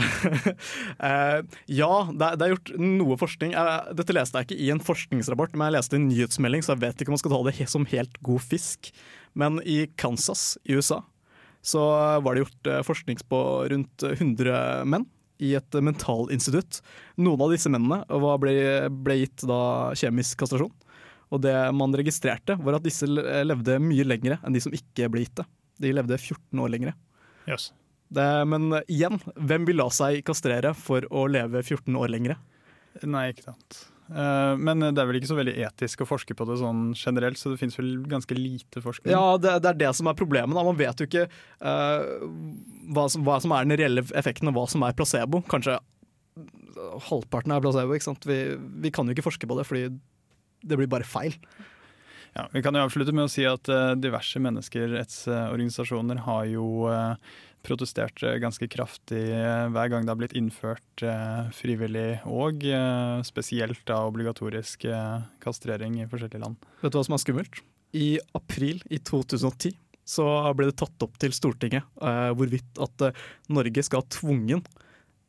Eh, 1.00 1.38
ja, 1.72 1.92
det 2.12 2.26
er, 2.26 2.36
det 2.36 2.44
er 2.44 2.52
gjort 2.54 2.70
noe 2.80 3.16
forskning. 3.20 3.54
Eh, 3.56 3.92
dette 3.96 4.14
leste 4.14 4.40
jeg 4.40 4.50
ikke 4.50 4.60
i 4.62 4.68
en 4.74 4.82
forskningsrapport, 4.84 5.56
men 5.56 5.68
jeg 5.70 5.76
leste 5.78 5.98
en 5.98 6.08
nyhetsmelding, 6.10 6.64
så 6.64 6.74
jeg 6.74 6.82
vet 6.84 7.02
ikke 7.02 7.12
om 7.12 7.16
man 7.16 7.22
skal 7.22 7.34
ta 7.34 7.40
det 7.48 7.68
som 7.72 7.88
helt 7.88 8.20
god 8.26 8.44
fisk. 8.44 8.92
Men 9.38 9.60
i 9.62 9.84
Kansas 10.00 10.58
i 10.64 10.76
USA 10.78 11.02
så 11.62 11.80
var 12.24 12.34
det 12.34 12.44
gjort 12.44 12.68
eh, 12.72 12.82
forskning 12.86 13.18
på 13.28 13.40
rundt 13.68 14.02
100 14.02 14.84
menn 14.88 15.04
i 15.40 15.54
et 15.58 15.74
eh, 15.74 15.84
mentalinstitutt. 15.84 16.80
Noen 17.20 17.44
av 17.44 17.52
disse 17.52 17.72
mennene 17.72 18.04
ble, 18.40 18.54
ble 18.90 19.18
gitt 19.22 19.44
da 19.48 19.60
kjemisk 19.98 20.40
kastrasjon. 20.40 20.72
Og 21.30 21.42
det 21.44 21.54
man 21.76 21.94
registrerte, 21.94 22.56
var 22.58 22.78
at 22.78 22.86
disse 22.86 23.06
levde 23.06 23.78
mye 23.82 24.06
lengre 24.08 24.40
enn 24.42 24.56
de 24.56 24.62
som 24.64 24.74
ikke 24.74 25.10
ble 25.12 25.26
gitt 25.26 25.36
det. 25.38 25.46
De 25.80 25.92
levde 25.94 26.18
14 26.18 26.64
år 26.64 26.72
lengre. 26.72 26.96
Yes. 27.48 27.70
Det, 28.10 28.26
men 28.50 28.72
igjen, 28.90 29.20
hvem 29.38 29.68
vil 29.68 29.78
la 29.78 29.86
seg 29.94 30.24
kastrere 30.26 30.72
for 30.74 31.06
å 31.14 31.28
leve 31.30 31.62
14 31.62 31.94
år 31.94 32.10
lengre? 32.10 32.40
Nei, 33.06 33.28
ikke 33.30 33.46
sant. 33.52 33.84
Eh, 34.10 34.56
Men 34.58 34.82
det 34.82 34.98
er 34.98 35.06
vel 35.06 35.20
ikke 35.20 35.30
så 35.30 35.38
veldig 35.38 35.54
etisk 35.68 36.02
å 36.02 36.08
forske 36.08 36.34
på 36.34 36.46
det 36.48 36.58
sånn 36.60 36.90
generelt, 36.98 37.38
så 37.38 37.52
det 37.52 37.60
finnes 37.62 37.78
vel 37.78 37.92
ganske 38.10 38.36
lite 38.36 38.82
forskning. 38.82 39.12
Ja, 39.14 39.38
det, 39.38 39.60
det 39.64 39.72
er 39.72 39.80
det 39.84 39.92
som 39.98 40.10
er 40.10 40.18
problemet. 40.18 40.56
Da. 40.56 40.66
Man 40.66 40.78
vet 40.80 41.00
jo 41.00 41.08
ikke 41.08 41.28
uh, 41.30 42.26
hva, 42.90 43.06
som, 43.12 43.24
hva 43.26 43.38
som 43.42 43.54
er 43.54 43.66
den 43.68 43.78
reelle 43.78 44.06
effekten, 44.18 44.50
og 44.50 44.58
hva 44.58 44.66
som 44.70 44.84
er 44.86 44.96
placebo. 44.98 45.44
Kanskje 45.50 45.78
halvparten 47.10 47.54
er 47.54 47.62
placebo. 47.62 47.94
Ikke 47.96 48.10
sant? 48.10 48.26
Vi, 48.26 48.40
vi 48.82 48.94
kan 48.94 49.06
jo 49.06 49.16
ikke 49.16 49.28
forske 49.28 49.48
på 49.50 49.58
det, 49.58 49.66
fordi 49.68 49.90
det 50.60 50.78
blir 50.78 50.90
bare 50.90 51.06
feil. 51.08 51.36
Ja, 52.36 52.44
vi 52.52 52.62
kan 52.62 52.76
jo 52.76 52.84
avslutte 52.84 53.14
med 53.14 53.26
å 53.26 53.30
si 53.30 53.42
at 53.48 53.68
eh, 53.72 53.96
diverse 53.98 54.38
menneskerettsorganisasjoner 54.42 56.20
har 56.28 56.44
jo 56.46 56.66
eh, 56.86 57.32
protestert 57.66 58.22
ganske 58.42 58.68
kraftig 58.72 59.22
eh, 59.34 59.66
hver 59.72 59.90
gang 59.92 60.06
det 60.06 60.12
har 60.12 60.20
blitt 60.20 60.36
innført 60.38 61.04
eh, 61.04 61.50
frivillig 61.54 62.20
og 62.28 62.64
eh, 62.66 63.20
spesielt 63.26 63.82
da 63.88 64.00
obligatorisk 64.08 64.86
kastrering 65.44 66.00
i 66.00 66.08
forskjellige 66.10 66.42
land. 66.42 66.58
Vet 66.80 66.94
du 66.94 67.00
hva 67.00 67.06
som 67.06 67.16
er 67.16 67.22
skummelt? 67.24 67.62
I 67.96 68.10
april 68.38 68.82
i 68.90 69.00
2010 69.02 69.74
så 70.10 70.26
ble 70.56 70.70
det 70.70 70.78
tatt 70.80 71.04
opp 71.06 71.18
til 71.22 71.34
Stortinget 71.36 71.86
eh, 72.02 72.30
hvorvidt 72.36 72.80
at 72.82 73.10
Norge 73.52 73.84
skal 73.86 74.02
ha 74.02 74.10
tvungen 74.10 74.64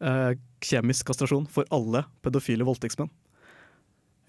eh, 0.01 0.31
kjemisk 0.61 1.09
kastrasjon 1.09 1.47
for 1.51 1.67
alle 1.73 2.05
pedofile 2.25 2.65
voldtektsmenn. 2.67 3.11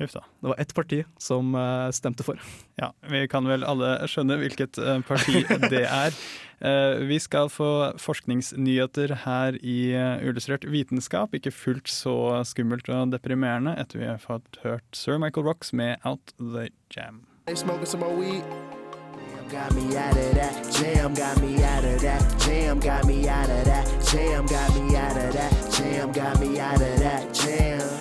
Huff 0.00 0.12
da. 0.16 0.22
Det 0.40 0.48
var 0.48 0.60
ett 0.60 0.74
parti 0.74 1.02
som 1.20 1.54
eh, 1.54 1.90
stemte 1.90 2.24
for. 2.24 2.40
Ja, 2.80 2.92
vi 3.10 3.26
kan 3.28 3.44
vel 3.46 3.62
alle 3.68 3.94
skjønne 4.08 4.38
hvilket 4.40 4.78
eh, 4.80 5.00
parti 5.08 5.44
det 5.70 5.84
er. 5.88 6.16
Eh, 6.62 7.00
Vi 7.10 7.16
skal 7.18 7.48
få 7.50 7.66
forskningsnyheter 7.98 9.10
her 9.24 9.56
i 9.66 9.90
Illustrert 10.22 10.62
vitenskap. 10.70 11.34
Ikke 11.34 11.50
fullt 11.50 11.90
så 11.90 12.14
skummelt 12.46 12.86
og 12.86 13.10
deprimerende 13.10 13.72
etter 13.82 13.98
vi 13.98 14.06
har 14.06 14.20
fått 14.22 14.60
hørt 14.62 14.86
Sir 14.94 15.18
Michael 15.18 15.48
Rocks 15.48 15.72
med 15.74 15.98
Out 16.06 16.30
the 16.38 16.68
Jam. 16.94 17.24
Ain't 17.48 17.58
smoking 17.58 17.86
some 17.90 17.98
more 18.06 18.14
weed. 18.14 18.44
Got 19.50 19.74
me 19.74 19.96
out 19.98 20.16
of 20.16 20.34
that 20.38 20.54
jam, 20.78 21.14
got 21.18 21.42
me 21.42 21.58
out 21.64 21.84
of 21.84 22.00
that 22.00 22.22
jam, 22.46 22.78
got 22.78 23.04
me 23.10 23.28
out 23.28 23.50
of 23.50 23.64
that 23.66 23.86
jam, 24.12 24.46
got 24.46 24.70
me 24.78 24.96
out 24.96 25.16
of 25.18 25.32
that 25.34 25.52
jam, 25.76 26.12
got 26.12 26.38
me 26.40 26.60
out 26.60 26.80
of 26.80 26.98
that 27.02 27.34
jam. 27.34 27.91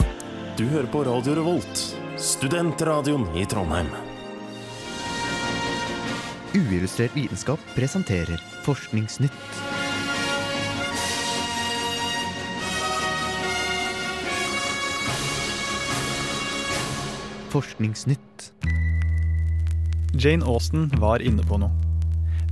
Du 0.62 0.68
hører 0.70 0.86
på 0.94 1.00
Radio 1.02 1.34
Revolt, 1.34 1.80
studentradioen 2.22 3.24
i 3.34 3.48
Trondheim. 3.50 3.88
Uillustrert 6.54 7.16
vitenskap 7.18 7.64
presenterer 7.74 8.38
Forskningsnytt. 8.62 9.40
Forskningsnytt. 17.50 18.52
Jane 20.14 20.46
Austen 20.46 20.92
var 21.02 21.26
inne 21.26 21.42
på 21.42 21.58
noe. 21.58 21.74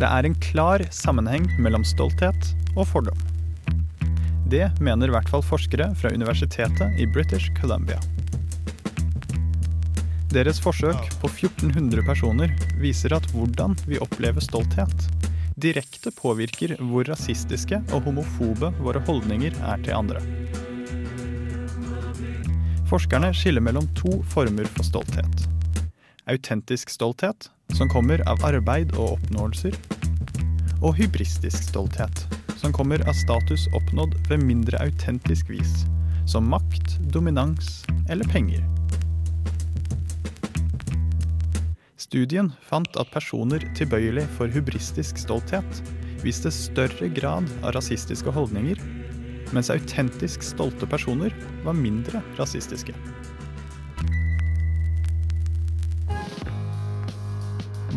Det 0.01 0.09
er 0.09 0.25
en 0.25 0.41
klar 0.49 0.89
sammenheng 0.89 1.45
mellom 1.61 1.85
stolthet 1.85 2.55
og 2.73 2.87
fordom. 2.89 3.28
Det 4.49 4.71
mener 4.81 5.07
i 5.07 5.13
hvert 5.13 5.29
fall 5.29 5.43
forskere 5.45 5.91
fra 5.99 6.09
universitetet 6.09 6.95
i 6.97 7.05
British 7.13 7.51
Columbia. 7.59 7.99
Deres 10.33 10.57
forsøk 10.61 11.05
på 11.21 11.29
1400 11.29 12.01
personer 12.07 12.55
viser 12.81 13.13
at 13.13 13.27
hvordan 13.29 13.75
vi 13.85 13.99
opplever 14.01 14.41
stolthet, 14.41 15.05
direkte 15.61 16.09
påvirker 16.17 16.73
hvor 16.81 17.05
rasistiske 17.11 17.77
og 17.93 18.07
homofobe 18.07 18.71
våre 18.81 19.03
holdninger 19.05 19.53
er 19.69 19.85
til 19.85 19.93
andre. 19.99 20.23
Forskerne 22.89 23.29
skiller 23.37 23.61
mellom 23.61 23.85
to 23.93 24.17
former 24.33 24.65
for 24.73 24.87
stolthet. 24.87 25.45
Autentisk 26.25 26.89
stolthet, 26.89 27.51
som 27.77 27.89
kommer 27.93 28.25
av 28.25 28.41
arbeid 28.49 28.97
og 28.97 29.19
oppnåelser. 29.19 29.77
Og 30.81 30.95
hybristisk 30.97 31.69
stolthet, 31.69 32.25
som 32.59 32.73
kommer 32.75 33.01
av 33.07 33.15
status 33.15 33.67
oppnådd 33.77 34.17
ved 34.27 34.43
mindre 34.43 34.79
autentisk 34.83 35.49
vis, 35.49 35.85
som 36.27 36.49
makt, 36.51 36.97
dominans 37.13 37.85
eller 38.09 38.27
penger. 38.27 38.65
Studien 41.99 42.51
fant 42.65 42.95
at 42.97 43.11
personer 43.13 43.63
tilbøyelig 43.77 44.25
for 44.35 44.51
hubristisk 44.51 45.19
stolthet 45.21 45.83
viste 46.23 46.51
større 46.51 47.07
grad 47.15 47.47
av 47.61 47.75
rasistiske 47.77 48.33
holdninger, 48.33 48.81
mens 49.55 49.71
autentisk 49.73 50.43
stolte 50.43 50.89
personer 50.89 51.35
var 51.63 51.77
mindre 51.77 52.23
rasistiske. 52.39 52.95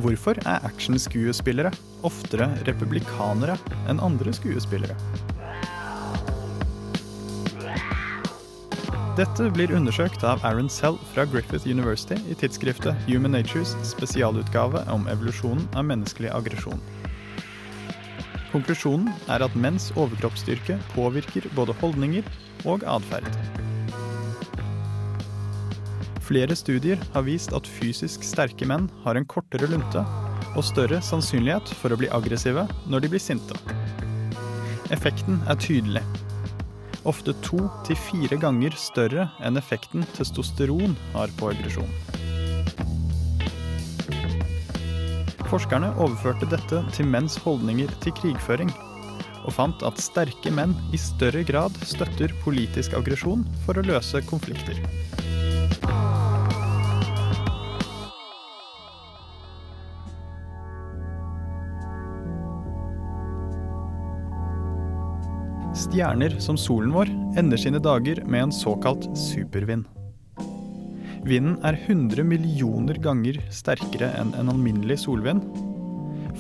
Hvorfor 0.03 0.35
er 0.49 0.65
actionskuespillere 0.67 1.71
oftere 2.03 2.49
republikanere 2.67 3.55
enn 3.91 4.01
andre 4.03 4.33
skuespillere? 4.35 4.97
Dette 9.15 9.47
blir 9.55 9.75
undersøkt 9.77 10.25
av 10.27 10.43
Aaron 10.49 10.71
Sell 10.73 10.97
fra 11.13 11.27
Griffith 11.29 11.69
University 11.69 12.17
i 12.33 12.35
tidsskriftet 12.41 12.99
Human 13.07 13.37
Natures 13.37 13.77
spesialutgave 13.87 14.83
om 14.91 15.05
evolusjonen 15.13 15.69
av 15.77 15.87
menneskelig 15.91 16.33
aggresjon. 16.35 16.81
Konklusjonen 18.51 19.13
er 19.31 19.45
at 19.47 19.55
menns 19.55 19.93
overkroppsstyrke 19.95 20.81
påvirker 20.97 21.47
både 21.55 21.77
holdninger 21.85 22.27
og 22.67 22.89
atferd. 22.89 23.29
Flere 26.33 26.55
studier 26.57 26.97
har 27.13 27.27
vist 27.27 27.51
at 27.53 27.67
fysisk 27.69 28.23
sterke 28.25 28.65
menn 28.65 28.87
har 29.03 29.19
en 29.21 29.27
kortere 29.29 29.67
lunte 29.69 30.01
og 30.57 30.63
større 30.65 31.03
sannsynlighet 31.05 31.69
for 31.77 31.93
å 31.93 31.99
bli 32.01 32.09
aggressive 32.09 32.63
når 32.89 33.05
de 33.05 33.11
blir 33.13 33.21
sinte. 33.21 33.59
Effekten 34.97 35.43
er 35.45 35.61
tydelig. 35.61 36.01
Ofte 37.05 37.35
to 37.45 37.61
til 37.85 38.01
fire 38.01 38.39
ganger 38.41 38.73
større 38.81 39.27
enn 39.45 39.61
effekten 39.61 40.09
testosteron 40.17 40.97
har 41.13 41.37
på 41.37 41.53
aggresjon. 41.53 41.93
Forskerne 45.53 45.93
overførte 46.01 46.49
dette 46.49 46.81
til 46.97 47.13
menns 47.13 47.37
holdninger 47.45 47.93
til 48.01 48.17
krigføring, 48.23 48.73
og 49.45 49.53
fant 49.53 49.85
at 49.85 50.01
sterke 50.01 50.49
menn 50.49 50.73
i 50.97 51.05
større 51.11 51.45
grad 51.45 51.77
støtter 51.85 52.33
politisk 52.41 52.97
aggresjon 52.97 53.45
for 53.67 53.77
å 53.77 53.85
løse 53.85 54.25
konflikter. 54.33 54.81
Stjerner 65.93 66.39
som 66.41 66.57
solen 66.57 66.89
vår 66.95 67.11
ender 67.37 67.61
sine 67.61 67.77
dager 67.79 68.23
med 68.25 68.43
en 68.43 68.53
såkalt 68.53 69.05
supervind. 69.19 69.85
Vinden 71.21 71.59
er 71.69 71.77
100 71.85 72.25
millioner 72.25 72.97
ganger 72.97 73.37
sterkere 73.53 74.09
enn 74.17 74.31
en 74.41 74.49
alminnelig 74.49 75.03
solvind, 75.03 75.45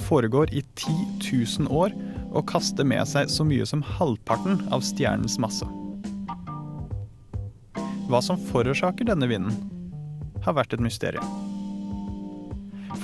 foregår 0.06 0.54
i 0.56 0.62
10 0.80 0.94
000 1.68 1.68
år 1.68 1.92
og 2.30 2.46
kaster 2.48 2.88
med 2.88 3.04
seg 3.10 3.28
så 3.28 3.44
mye 3.44 3.66
som 3.68 3.84
halvparten 3.84 4.56
av 4.72 4.80
stjernens 4.88 5.36
masse. 5.36 5.68
Hva 8.08 8.22
som 8.24 8.40
forårsaker 8.48 9.10
denne 9.10 9.28
vinden, 9.28 9.52
har 10.48 10.56
vært 10.56 10.72
et 10.72 10.80
mysterium. 10.80 11.28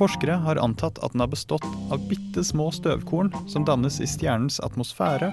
Forskere 0.00 0.40
har 0.49 0.64
antatt 0.64 0.97
at 1.05 1.12
den 1.12 1.26
har 1.26 1.28
bestått 1.28 1.69
av 1.93 2.09
bitte 2.09 2.40
små 2.40 2.71
støvkorn 2.73 3.35
som 3.52 3.69
dannes 3.69 4.00
i 4.00 4.09
stjernens 4.09 4.62
atmosfære, 4.64 5.28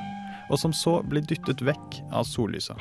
og 0.50 0.60
som 0.62 0.74
så 0.76 1.00
blir 1.06 1.26
dyttet 1.26 1.64
vekk 1.66 2.00
av 2.12 2.28
sollyset. 2.30 2.80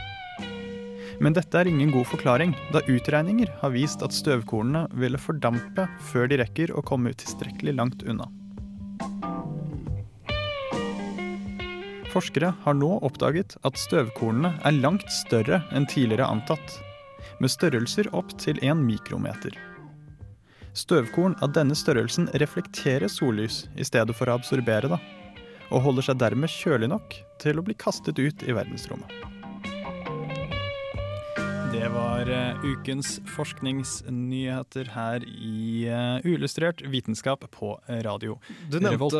Men 1.22 1.34
dette 1.36 1.58
er 1.58 1.68
ingen 1.70 1.92
god 1.94 2.08
forklaring, 2.10 2.54
da 2.74 2.82
utregninger 2.90 3.50
har 3.60 3.74
vist 3.74 4.02
at 4.02 4.14
støvkornene 4.14 4.88
ville 4.98 5.20
fordampe 5.20 5.86
før 6.10 6.30
de 6.30 6.40
rekker 6.42 6.74
å 6.74 6.82
komme 6.86 7.14
tilstrekkelig 7.14 7.76
langt 7.78 8.02
unna. 8.02 8.26
Forskere 12.14 12.52
har 12.62 12.76
nå 12.78 12.92
oppdaget 13.02 13.56
at 13.66 13.78
støvkornene 13.78 14.52
er 14.62 14.76
langt 14.78 15.06
større 15.10 15.64
enn 15.74 15.86
tidligere 15.90 16.28
antatt, 16.30 16.76
med 17.42 17.50
størrelser 17.50 18.10
opp 18.14 18.30
til 18.38 18.60
en 18.62 18.84
mikrometer. 18.86 19.56
Støvkorn 20.74 21.36
av 21.42 21.52
denne 21.54 21.74
størrelsen 21.78 22.28
reflekterer 22.42 23.10
sollys 23.10 23.64
i 23.78 23.86
stedet 23.86 24.14
for 24.18 24.30
å 24.30 24.38
absorbere 24.38 24.90
det, 24.90 24.98
og 25.74 25.82
holder 25.82 26.06
seg 26.06 26.18
dermed 26.22 26.52
kjølig 26.52 26.90
nok 26.92 27.16
til 27.42 27.58
å 27.58 27.64
bli 27.66 27.74
kastet 27.78 28.20
ut 28.20 28.44
i 28.46 28.54
verdensrommet. 28.54 29.10
Det 31.74 31.88
var 31.90 32.28
eh, 32.30 32.60
ukens 32.62 33.16
forskningsnyheter 33.34 34.92
her 34.94 35.24
i 35.26 35.88
eh, 35.90 36.22
Uillustrert 36.22 36.84
vitenskap 36.86 37.42
på 37.50 37.72
radio. 38.06 38.36
Du 38.70 38.78
nevnte, 38.78 38.94
Revolt. 38.94 39.16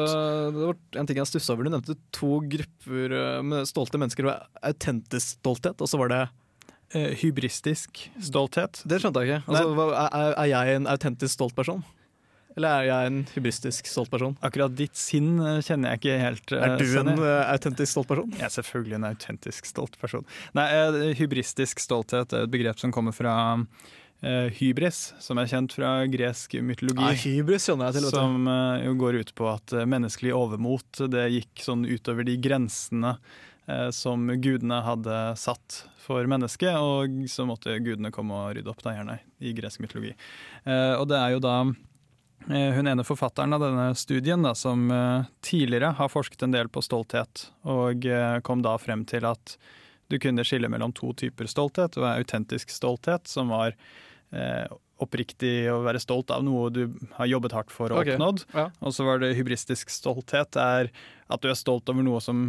det 0.54 0.68
var 0.68 0.78
en 1.02 1.11
ting 1.11 1.18
jeg 1.18 1.32
stussa 1.32 1.56
over. 1.56 1.66
Du 1.66 1.75
nevnte 1.75 1.99
to 2.14 2.38
grupper 2.52 3.16
eh, 3.18 3.40
med 3.42 3.66
stolte 3.66 3.99
mennesker. 3.99 4.23
Det 4.23 4.30
var 4.30 4.70
Autentisk 4.70 5.40
stolthet, 5.40 5.82
og 5.82 5.90
så 5.90 6.00
var 6.04 6.14
det 6.14 6.23
hybristisk 6.94 8.04
stolthet. 8.23 8.84
Det 8.87 9.00
skjønte 9.02 9.25
jeg 9.25 9.32
ikke. 9.32 9.50
Altså, 9.50 9.87
er, 9.99 10.34
er 10.38 10.50
jeg 10.52 10.78
en 10.78 10.87
autentisk 10.92 11.34
stolt 11.34 11.56
person? 11.58 11.82
Eller 12.54 12.70
er 12.70 12.87
jeg 12.87 13.11
en 13.11 13.16
hybristisk 13.34 13.88
stolt 13.90 14.11
person? 14.12 14.37
Akkurat 14.46 14.75
ditt 14.78 14.94
sinn 14.99 15.40
eh, 15.42 15.58
kjenner 15.64 15.94
jeg 15.94 16.00
ikke 16.00 16.18
helt. 16.23 16.52
eh, 16.54 16.62
Er 16.62 16.76
du 16.78 16.99
en 17.00 17.11
eh, 17.16 17.50
autentisk 17.50 17.90
stolt 17.96 18.11
person? 18.11 18.30
Jeg 18.38 18.46
er 18.46 18.52
selvfølgelig 18.54 18.99
en 19.00 19.06
autentisk 19.08 19.66
stolt 19.66 19.96
person. 19.99 20.26
Nei, 20.54 20.66
uh, 20.70 20.99
Hybristisk 21.18 21.82
stolthet 21.82 22.34
er 22.34 22.46
et 22.46 22.52
begrep 22.52 22.78
som 22.78 22.92
kommer 22.94 23.14
fra 23.16 23.34
uh, 23.58 24.46
hybris, 24.54 25.00
som 25.23 25.40
er 25.42 25.49
kjent 25.50 25.75
fra 25.75 25.96
gresk 26.11 26.54
mytologi. 26.62 27.02
Nei, 27.02 27.16
hybris 27.25 27.66
skjønner 27.66 27.90
jeg 27.90 27.99
til. 27.99 28.06
Vet. 28.06 28.20
Som 28.20 28.46
jo 28.84 28.92
går 29.02 29.18
ut 29.25 29.34
på 29.34 29.49
at 29.50 29.75
menneskelig 29.90 30.37
overmot 30.37 31.02
det 31.11 31.26
gikk 31.34 31.64
sånn 31.66 31.82
utover 31.90 32.26
de 32.28 32.38
grensene 32.38 33.16
som 33.96 34.26
gudene 34.44 34.76
hadde 34.84 35.14
satt 35.40 35.87
for 36.04 36.28
mennesket, 36.28 36.75
og 36.76 37.23
så 37.32 37.46
måtte 37.49 37.78
gudene 37.80 38.11
komme 38.12 38.37
og 38.37 38.58
rydde 38.58 38.68
opp, 38.68 38.82
da 38.84 38.92
gjerne, 38.92 39.14
i 39.40 39.54
gresk 39.56 39.80
mytologi. 39.80 40.11
Og 40.68 41.06
det 41.08 41.16
er 41.16 41.32
jo 41.32 41.40
da 41.40 41.54
hun 42.49 42.87
ene 42.91 43.05
forfatteren 43.07 43.53
av 43.57 43.61
denne 43.65 43.87
studien 43.97 44.43
da, 44.45 44.55
som 44.55 44.91
eh, 44.93 45.25
tidligere 45.45 45.95
har 45.99 46.09
forsket 46.13 46.43
en 46.47 46.53
del 46.55 46.69
på 46.69 46.83
stolthet, 46.85 47.47
og 47.65 48.05
eh, 48.07 48.39
kom 48.45 48.63
da 48.65 48.77
frem 48.79 49.05
til 49.09 49.25
at 49.29 49.57
du 50.13 50.19
kunne 50.21 50.45
skille 50.45 50.69
mellom 50.69 50.93
to 50.93 51.15
typer 51.17 51.49
stolthet. 51.49 51.95
Det 51.97 52.03
var 52.05 52.19
autentisk 52.21 52.69
stolthet, 52.71 53.27
som 53.31 53.49
var 53.49 53.73
eh, 54.33 54.67
oppriktig 55.03 55.65
å 55.73 55.81
være 55.83 55.99
stolt 55.99 56.31
av 56.31 56.45
noe 56.47 56.69
du 56.71 56.85
har 57.17 57.27
jobbet 57.27 57.53
hardt 57.57 57.73
for 57.75 57.91
og 57.91 58.03
Ok, 58.05 58.13
oppnådd. 58.15 58.45
ja. 58.55 58.69
Og 58.85 58.93
så 58.95 59.07
var 59.09 59.19
det 59.25 59.33
hybristisk 59.39 59.91
stolthet, 59.91 60.55
er 60.61 60.91
at 61.33 61.41
du 61.43 61.49
er 61.51 61.57
stolt 61.59 61.89
over 61.91 62.05
noe 62.07 62.21
som 62.23 62.45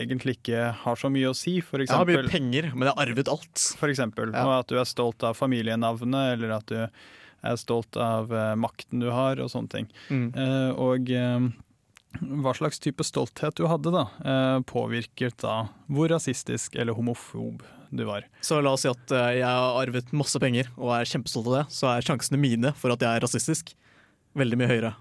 egentlig 0.00 0.38
ikke 0.40 0.70
har 0.80 0.96
så 0.98 1.10
mye 1.12 1.28
å 1.30 1.36
si. 1.36 1.58
For 1.62 1.84
Jeg 1.84 1.92
har 1.92 2.08
mye 2.08 2.24
penger, 2.32 2.70
men 2.74 2.88
jeg 2.88 2.96
har 2.96 3.04
arvet 3.06 3.28
alt. 3.30 3.66
for 3.78 3.92
eksempel 3.92 4.32
Ja. 4.32 4.42
og 4.48 4.54
at 4.64 4.72
du 4.72 4.78
er 4.80 4.88
stolt 4.88 5.22
av 5.22 5.36
familienavnet, 5.36 6.32
eller 6.34 6.56
at 6.56 6.66
du 6.72 6.88
er 7.44 7.60
stolt 7.60 7.96
av 8.00 8.32
eh, 8.34 8.54
makten 8.58 9.02
du 9.02 9.10
har, 9.12 9.40
og 9.42 9.52
sånne 9.52 9.72
ting. 9.72 9.92
Mm. 10.08 10.26
Eh, 10.32 10.70
og 10.80 11.12
eh, 11.12 11.46
hva 12.44 12.54
slags 12.56 12.80
type 12.82 13.04
stolthet 13.06 13.56
du 13.58 13.66
hadde, 13.66 13.90
da, 13.90 14.04
påvirket 14.70 15.40
da 15.42 15.64
hvor 15.90 16.12
rasistisk 16.12 16.76
eller 16.78 16.94
homofob 16.94 17.64
du 17.90 18.04
var. 18.06 18.28
Så 18.38 18.60
la 18.62 18.74
oss 18.76 18.84
si 18.86 18.90
at 18.90 19.14
jeg 19.34 19.42
har 19.42 19.80
arvet 19.80 20.12
masse 20.14 20.38
penger 20.42 20.70
og 20.76 20.92
er 20.94 21.10
kjempestolt 21.10 21.50
av 21.50 21.56
det, 21.56 21.64
så 21.74 21.90
er 21.90 22.06
sjansene 22.06 22.38
mine 22.38 22.70
for 22.78 22.94
at 22.94 23.02
jeg 23.02 23.18
er 23.18 23.26
rasistisk, 23.26 23.74
veldig 24.38 24.60
mye 24.60 24.70
høyere. 24.70 24.92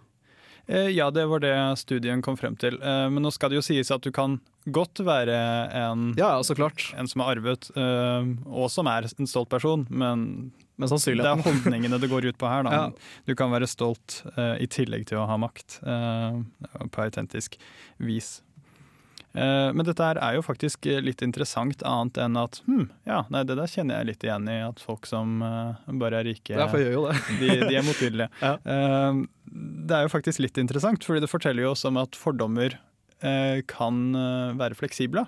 Ja, 0.89 1.11
det 1.13 1.27
var 1.29 1.43
det 1.43 1.53
studien 1.81 2.21
kom 2.25 2.37
frem 2.39 2.57
til. 2.57 2.79
Men 2.81 3.21
nå 3.21 3.29
skal 3.35 3.51
det 3.51 3.59
jo 3.59 3.65
sies 3.65 3.93
at 3.93 4.01
du 4.01 4.09
kan 4.15 4.39
godt 4.65 5.01
være 5.05 5.37
en, 5.75 6.13
en 6.17 7.09
som 7.11 7.25
har 7.25 7.35
arvet, 7.35 7.69
og 7.77 8.69
som 8.73 8.89
er 8.89 9.05
en 9.11 9.29
stolt 9.29 9.53
person, 9.53 9.85
men 9.93 10.49
Men 10.81 10.89
det 10.89 11.25
er 11.29 11.43
holdningene 11.45 11.99
det 12.01 12.09
går 12.09 12.29
ut 12.31 12.39
på 12.39 12.49
her. 12.49 12.65
Ja. 12.73 12.87
Du 13.27 13.35
kan 13.37 13.51
være 13.53 13.67
stolt 13.69 14.23
uh, 14.37 14.55
i 14.57 14.65
tillegg 14.71 15.05
til 15.09 15.19
å 15.21 15.27
ha 15.29 15.35
makt, 15.37 15.77
uh, 15.85 16.41
på 16.89 17.03
autentisk 17.03 17.59
vis. 18.01 18.39
Uh, 19.33 19.69
men 19.73 19.83
dette 19.85 20.05
her 20.05 20.17
er 20.21 20.37
jo 20.37 20.45
faktisk 20.45 20.87
litt 21.05 21.21
interessant, 21.25 21.83
annet 21.85 22.17
enn 22.21 22.39
at 22.41 22.59
hm, 22.65 22.87
ja, 23.09 23.23
nei, 23.33 23.43
det 23.49 23.57
der 23.59 23.69
kjenner 23.69 24.01
jeg 24.01 24.09
litt 24.09 24.25
igjen 24.25 24.49
i, 24.49 24.57
at 24.65 24.81
folk 24.81 25.09
som 25.09 25.43
bare 26.01 26.23
er 26.23 26.29
rike, 26.31 26.57
Ja, 26.57 26.67
de, 27.41 27.51
de 27.67 27.77
er 27.77 27.85
motvillige. 27.85 28.29
Eh, 28.41 29.21
det 29.53 29.99
er 29.99 30.07
jo 30.07 30.13
faktisk 30.15 30.41
litt 30.41 30.57
interessant, 30.61 31.05
fordi 31.05 31.25
det 31.25 31.31
forteller 31.31 31.67
jo 31.67 31.75
oss 31.75 31.85
om 31.89 32.01
at 32.01 32.17
fordommer 32.17 32.79
kan 33.71 33.99
være 34.59 34.75
fleksible. 34.75 35.21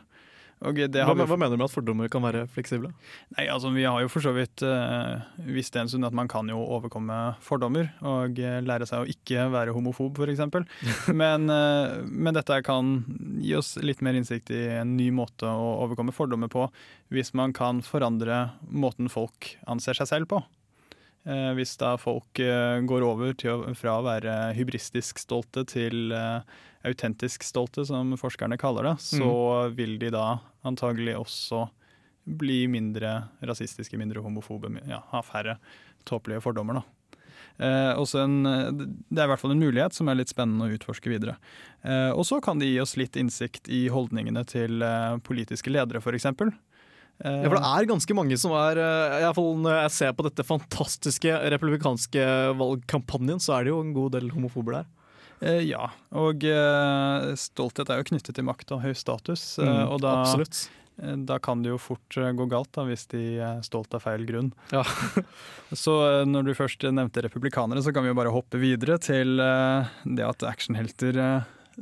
Det 0.73 1.03
Hva, 1.05 1.13
vi 1.13 1.25
hva 1.27 1.37
mener 1.37 1.53
du 1.53 1.59
med 1.59 1.67
at 1.67 1.73
fordommer 1.73 2.09
kan 2.11 2.23
være 2.25 2.45
fleksible? 2.51 2.89
Nei, 3.35 3.45
altså 3.51 3.69
Vi 3.75 3.85
har 3.85 4.01
jo 4.01 4.09
for 4.11 4.25
så 4.25 4.33
vidt 4.35 4.63
uh, 4.65 5.21
visst 5.45 5.75
en 5.77 5.89
stund 5.91 6.07
at 6.07 6.15
man 6.15 6.29
kan 6.31 6.49
jo 6.49 6.57
overkomme 6.57 7.17
fordommer 7.45 7.91
og 8.05 8.39
uh, 8.41 8.57
lære 8.65 8.87
seg 8.89 9.03
å 9.03 9.09
ikke 9.11 9.47
være 9.53 9.75
homofob, 9.75 10.17
f.eks. 10.17 10.43
men, 11.21 11.47
uh, 11.51 12.01
men 12.09 12.37
dette 12.37 12.59
kan 12.65 12.97
gi 13.43 13.55
oss 13.59 13.75
litt 13.83 14.03
mer 14.05 14.17
innsikt 14.17 14.51
i 14.55 14.65
en 14.79 14.95
ny 14.97 15.11
måte 15.15 15.49
å 15.49 15.71
overkomme 15.85 16.15
fordommer 16.15 16.51
på, 16.51 16.67
hvis 17.13 17.33
man 17.37 17.53
kan 17.55 17.83
forandre 17.85 18.47
måten 18.65 19.11
folk 19.11 19.53
anser 19.69 19.97
seg 19.97 20.11
selv 20.11 20.31
på. 20.33 20.41
Uh, 21.25 21.51
hvis 21.57 21.75
da 21.81 21.95
folk 21.97 22.37
går 22.37 23.05
over 23.05 23.33
til 23.37 23.53
å, 23.53 23.75
fra 23.77 23.99
å 23.99 24.05
være 24.05 24.55
hybristisk 24.57 25.21
stolte 25.21 25.65
til 25.69 26.15
autentisk 26.85 27.43
stolte, 27.43 27.85
som 27.87 28.13
forskerne 28.19 28.57
kaller 28.61 28.91
det, 28.91 28.95
så 29.03 29.31
vil 29.75 29.97
de 30.01 30.11
da 30.13 30.39
antagelig 30.65 31.17
også 31.19 31.65
bli 32.25 32.63
mindre 32.71 33.27
rasistiske, 33.45 33.97
mindre 34.01 34.23
homofobe, 34.25 34.71
ja, 34.89 35.03
ha 35.11 35.21
færre 35.25 35.59
tåpelige 36.09 36.41
fordommer. 36.41 36.81
da. 36.81 36.85
Eh, 37.55 38.01
en, 38.19 38.35
det 38.43 39.21
er 39.21 39.27
i 39.27 39.31
hvert 39.31 39.39
fall 39.39 39.53
en 39.53 39.61
mulighet 39.61 39.95
som 39.95 40.09
er 40.11 40.17
litt 40.19 40.31
spennende 40.33 40.67
å 40.67 40.75
utforske 40.75 41.11
videre. 41.11 41.37
Eh, 41.85 42.11
og 42.11 42.25
så 42.27 42.41
kan 42.43 42.59
det 42.59 42.71
gi 42.71 42.79
oss 42.83 42.97
litt 42.99 43.15
innsikt 43.19 43.69
i 43.71 43.85
holdningene 43.93 44.43
til 44.49 44.83
eh, 44.83 45.17
politiske 45.23 45.71
ledere, 45.71 46.01
f.eks. 46.03 46.27
Eh, 46.33 46.33
Ja, 47.21 47.47
for 47.47 47.55
det 47.55 47.63
er 47.69 47.87
ganske 47.93 48.17
mange 48.17 48.35
som 48.41 48.51
er 48.59 48.81
eh, 48.81 49.19
i 49.21 49.23
hvert 49.23 49.37
fall 49.37 49.53
Når 49.63 49.77
jeg 49.77 49.93
ser 49.95 50.15
på 50.17 50.25
dette 50.25 50.43
fantastiske 50.43 51.37
republikanske 51.53 52.25
valgkampanjen, 52.59 53.39
så 53.39 53.55
er 53.55 53.63
det 53.67 53.71
jo 53.75 53.79
en 53.85 53.93
god 53.95 54.17
del 54.17 54.33
homofober 54.35 54.81
der. 54.81 54.89
Eh, 55.43 55.61
ja, 55.67 55.89
og 56.15 56.43
eh, 56.47 57.33
stolthet 57.39 57.91
er 57.91 57.99
jo 58.01 58.07
knyttet 58.11 58.37
til 58.37 58.47
makt 58.47 58.71
og 58.75 58.83
høy 58.85 58.93
status. 58.97 59.57
eh, 59.59 59.67
Mm, 59.67 59.91
og 59.91 60.01
da, 60.01 60.13
da 61.27 61.39
kan 61.43 61.63
det 61.63 61.73
jo 61.73 61.79
fort 61.81 62.15
gå 62.15 62.45
galt 62.51 62.71
da, 62.77 62.85
hvis 62.87 63.07
de 63.11 63.23
er 63.43 63.59
stolt 63.65 63.93
av 63.97 64.05
feil 64.05 64.23
grunn. 64.27 64.53
Ja. 64.71 64.83
så 65.83 65.97
når 66.27 66.47
du 66.47 66.53
først 66.55 66.85
nevnte 66.87 67.25
republikanere, 67.25 67.83
så 67.83 67.91
kan 67.93 68.05
vi 68.05 68.13
jo 68.13 68.17
bare 68.17 68.31
hoppe 68.33 68.61
videre 68.61 68.97
til 69.03 69.35
det 69.37 70.23
at 70.25 70.47
actionhelter 70.47 71.19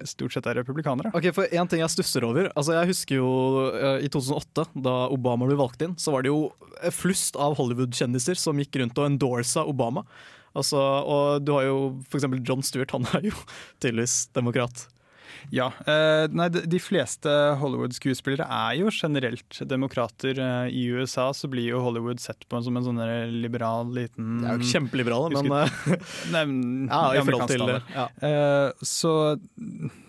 stort 0.10 0.34
sett 0.34 0.48
er 0.50 0.58
republikanere. 0.58 1.12
Ok, 1.13 1.28
for 1.36 1.46
En 1.54 1.70
ting 1.70 1.84
jeg 1.84 1.94
stusser 1.94 2.26
over 2.26 2.48
altså 2.58 2.74
Jeg 2.74 2.89
husker 2.89 3.20
jo 3.20 3.28
i 4.02 4.10
2008, 4.10 4.66
da 4.82 4.96
Obama 5.13 5.46
ble 5.46 5.60
valgt 5.60 5.84
inn, 5.86 5.94
så 6.02 6.16
var 6.16 6.26
det 6.26 6.32
jo 6.34 6.48
flust 6.89 7.38
av 7.38 7.54
Hollywood-kjendiser 7.60 8.34
som 8.42 8.58
gikk 8.58 8.82
rundt 8.82 8.98
og 8.98 9.12
endorsa 9.12 9.62
Obama. 9.70 10.02
Altså, 10.56 10.78
og 10.80 11.44
du 11.46 11.54
har 11.58 11.68
jo 11.70 11.78
eksempel 12.13 12.44
John 12.46 12.62
Stewart, 12.66 12.92
han 12.94 13.08
er 13.18 13.30
jo 13.32 13.38
tydeligvis 13.82 14.28
demokrat. 14.36 14.88
Ja. 15.52 15.66
Eh, 15.89 16.28
nei, 16.32 16.46
de, 16.54 16.80
fleste 16.80 17.30
Hollywood-skuespillere 17.60 18.46
er 18.48 18.78
jo 18.80 18.92
generelt 18.94 19.58
demokrater. 19.68 20.39
Eh, 20.39 20.70
I 20.72 20.84
USA 20.96 21.26
så 21.36 21.50
blir 21.52 21.68
jo 21.74 21.82
Hollywood 21.84 22.22
sett 22.24 22.46
på 22.50 22.62
som 22.63 22.78
en 22.80 22.86
sånn 22.86 23.02
liberal 23.42 23.89
liten 23.96 24.39
Det 24.42 24.48
er 24.48 24.56
jo 24.58 24.62
ikke 24.63 24.72
kjempeliberale, 24.72 25.44
men 25.44 25.52
Nei, 26.34 26.46
Ja, 26.88 27.02
i 27.18 27.26
forhold 27.26 27.52
til- 27.52 27.66
det. 27.74 27.80
ja. 27.96 28.08
Eh, 28.30 28.86
så 28.88 29.13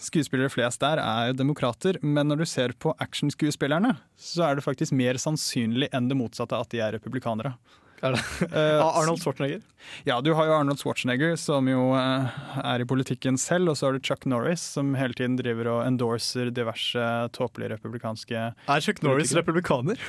skuespillere 0.05 0.53
flest 0.53 0.85
der 0.85 1.03
er 1.03 1.33
jo 1.33 1.39
demokrater, 1.41 1.99
men 2.03 2.31
når 2.31 2.45
du 2.45 2.49
ser 2.49 2.77
på 2.79 2.95
actionskuespillerne, 3.03 3.97
så 4.21 4.47
er 4.51 4.59
det 4.61 4.67
faktisk 4.67 4.95
mer 4.97 5.19
sannsynlig 5.21 5.91
enn 5.95 6.11
det 6.13 6.19
motsatte 6.21 6.59
at 6.59 6.71
de 6.75 6.85
er 6.85 6.95
republikanere. 6.99 7.57
Er 8.03 8.17
det? 8.17 8.25
Eh, 8.55 8.81
Arnold 8.81 9.23
Schwarzenegger? 9.23 9.63
Ja, 10.09 10.21
du 10.25 10.33
har 10.35 10.49
jo 10.49 10.57
Arnold 10.57 10.81
Schwarzenegger, 10.81 11.37
som 11.41 11.69
jo 11.69 11.93
eh, 11.99 12.35
er 12.65 12.83
i 12.83 12.89
politikken 12.89 13.39
selv, 13.41 13.73
og 13.73 13.79
så 13.79 13.89
har 13.89 13.97
du 13.97 14.05
Chuck 14.05 14.27
Norris, 14.31 14.65
som 14.77 14.95
hele 14.99 15.17
tiden 15.17 15.39
driver 15.41 15.71
og 15.77 15.81
endorser 15.87 16.53
diverse 16.55 17.07
tåpelige 17.37 17.75
republikanske 17.77 18.51
Er 18.53 18.85
Chuck 18.85 19.03
Norris 19.05 19.35
republikaner? 19.37 20.01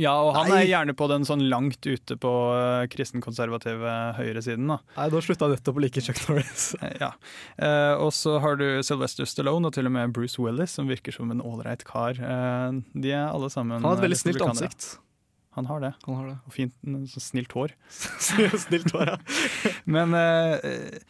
Ja, 0.00 0.14
og 0.24 0.32
han 0.36 0.48
Nei. 0.48 0.62
er 0.62 0.68
gjerne 0.70 0.94
på 0.96 1.06
den 1.10 1.26
sånn 1.28 1.44
langt 1.52 1.84
ute 1.84 2.16
på 2.20 2.32
uh, 2.54 2.84
kristenkonservative 2.92 3.94
høyresiden, 4.16 4.70
da. 4.70 4.78
Nei, 4.96 5.08
da 5.12 5.22
slutta 5.24 5.48
jeg 5.48 5.58
nettopp 5.58 5.80
å 5.80 5.84
like 5.84 6.04
Chuck 6.04 6.22
Norris. 6.28 6.72
Ja. 7.02 7.12
Uh, 7.58 7.94
og 8.04 8.12
så 8.14 8.36
har 8.42 8.58
du 8.60 8.66
Sylvester 8.86 9.28
Stallone 9.28 9.68
og 9.68 9.76
til 9.76 9.88
og 9.88 9.94
med 9.94 10.12
Bruce 10.16 10.40
Willis, 10.40 10.76
som 10.78 10.90
virker 10.90 11.14
som 11.14 11.32
en 11.34 11.42
ålreit 11.44 11.84
kar. 11.88 12.18
Uh, 12.20 12.82
de 12.94 13.14
er 13.14 13.26
alle 13.28 13.50
sammen 13.52 13.80
Han 13.80 13.90
har 13.90 14.00
et 14.00 14.06
veldig 14.06 14.20
snilt 14.20 14.44
ansikt. 14.46 14.94
Han 15.56 15.66
har 15.68 15.80
det. 15.84 15.90
Han 16.06 16.14
har 16.16 16.26
det. 16.30 16.36
Og 16.48 16.54
fint, 16.54 16.74
så 17.12 17.20
snilt 17.20 17.52
hår. 17.52 17.74
Snilt 18.64 18.92
hår, 18.94 19.10
ja. 19.12 19.18
Men 19.84 20.14
eh, 20.16 21.02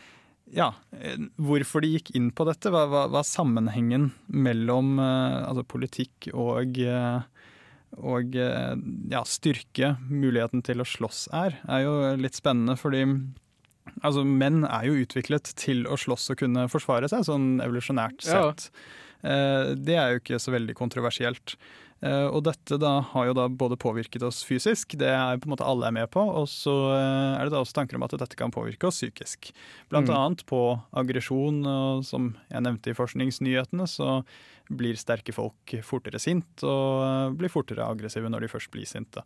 ja, 0.52 0.72
eh, 0.98 1.14
hvorfor 1.38 1.84
de 1.84 1.92
gikk 1.94 2.10
inn 2.18 2.30
på 2.34 2.46
dette, 2.48 2.72
hva 2.74 3.04
er 3.06 3.28
sammenhengen 3.28 4.10
mellom 4.26 4.96
eh, 4.98 5.36
altså 5.46 5.62
politikk 5.70 6.28
og, 6.34 6.80
og 8.02 8.34
ja, 8.34 9.22
styrke, 9.28 9.92
muligheten 10.10 10.64
til 10.66 10.82
å 10.82 10.88
slåss 10.88 11.28
er, 11.38 11.58
er 11.70 11.84
jo 11.86 11.94
litt 12.20 12.38
spennende, 12.38 12.74
fordi 12.80 13.04
altså, 14.02 14.24
menn 14.26 14.64
er 14.66 14.88
jo 14.88 14.98
utviklet 15.04 15.54
til 15.60 15.84
å 15.86 15.98
slåss 16.00 16.32
og 16.34 16.42
kunne 16.42 16.66
forsvare 16.72 17.08
seg, 17.12 17.24
sånn 17.28 17.60
evolusjonært 17.64 18.26
Ja. 18.26 18.48
sett. 18.50 18.70
Eh, 19.22 19.74
Det 19.78 19.94
er 19.98 20.16
jo 20.16 20.22
ikke 20.24 20.40
så 20.42 20.50
veldig 20.54 20.74
kontroversielt. 20.78 21.56
Eh, 22.02 22.26
Og 22.34 22.42
dette 22.42 22.78
da 22.82 22.96
har 23.12 23.28
jo 23.28 23.34
da 23.38 23.44
både 23.48 23.76
påvirket 23.78 24.24
oss 24.26 24.40
fysisk, 24.46 24.96
det 24.98 25.06
er 25.14 25.38
på 25.38 25.46
en 25.46 25.52
måte 25.54 25.66
alle 25.66 25.86
er 25.86 25.94
med 25.94 26.10
på, 26.10 26.22
og 26.22 26.48
så 26.50 26.74
eh, 26.96 27.36
er 27.38 27.46
det 27.46 27.54
da 27.54 27.60
også 27.62 27.76
tanker 27.78 27.98
om 27.98 28.02
at 28.02 28.16
dette 28.18 28.38
kan 28.38 28.50
påvirke 28.54 28.88
oss 28.90 28.98
psykisk. 28.98 29.52
Blant 29.92 30.10
Mm. 30.10 30.16
annet 30.18 30.42
på 30.50 30.80
aggresjon, 30.98 31.62
og 31.66 32.04
som 32.04 32.32
jeg 32.50 32.62
nevnte 32.66 32.90
i 32.90 32.96
forskningsnyhetene, 32.98 33.86
så 33.86 34.24
blir 34.72 34.96
sterke 34.98 35.32
folk 35.32 35.74
fortere 35.86 36.18
sint 36.18 36.64
og 36.66 37.02
eh, 37.06 37.30
blir 37.38 37.52
fortere 37.52 37.86
aggressive 37.86 38.28
når 38.28 38.40
de 38.46 38.48
først 38.50 38.70
blir 38.74 38.86
sinte. 38.88 39.22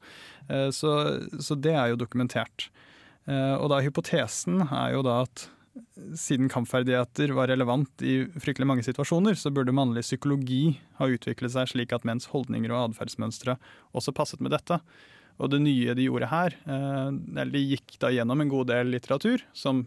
Så, 0.48 0.92
så 1.40 1.54
det 1.56 1.72
er 1.72 1.88
jo 1.90 1.96
dokumentert. 1.96 2.68
Og 3.26 3.66
da 3.72 3.80
hypotesen 3.82 4.60
er 4.68 4.92
jo 4.94 5.00
da 5.02 5.22
at 5.24 5.48
siden 6.16 6.48
kampferdigheter 6.52 7.32
var 7.36 7.50
relevant 7.50 8.02
i 8.04 8.22
fryktelig 8.40 8.68
mange 8.68 8.84
situasjoner, 8.86 9.36
så 9.38 9.52
burde 9.54 9.74
mannlig 9.76 10.04
psykologi 10.06 10.76
ha 11.00 11.08
utviklet 11.12 11.54
seg 11.54 11.70
slik 11.72 11.94
at 11.96 12.06
menns 12.08 12.28
holdninger 12.32 12.72
og 12.72 12.90
atferdsmønstre 12.90 13.56
også 13.96 14.14
passet 14.16 14.42
med 14.44 14.54
dette. 14.56 14.80
Og 15.36 15.52
det 15.52 15.60
nye 15.60 15.92
de 15.96 16.06
gjorde 16.06 16.30
her, 16.30 16.56
eh, 16.64 17.10
eller 17.12 17.52
de 17.52 17.64
gikk 17.74 17.98
da 18.00 18.08
gjennom 18.14 18.40
en 18.40 18.52
god 18.52 18.70
del 18.70 18.94
litteratur 18.94 19.44
som, 19.52 19.84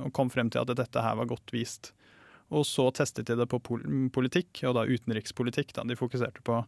og 0.00 0.12
kom 0.16 0.32
frem 0.32 0.48
til 0.52 0.64
at 0.64 0.72
dette 0.72 1.04
her 1.04 1.18
var 1.20 1.28
godt 1.28 1.52
vist. 1.52 1.92
Og 2.54 2.64
så 2.68 2.88
testet 2.94 3.28
de 3.28 3.36
det 3.36 3.48
på 3.50 3.60
politikk, 4.12 4.62
og 4.68 4.76
da 4.78 4.86
utenrikspolitikk. 4.88 5.74
Da. 5.76 5.84
De 5.88 5.96
fokuserte 5.98 6.44
på 6.44 6.62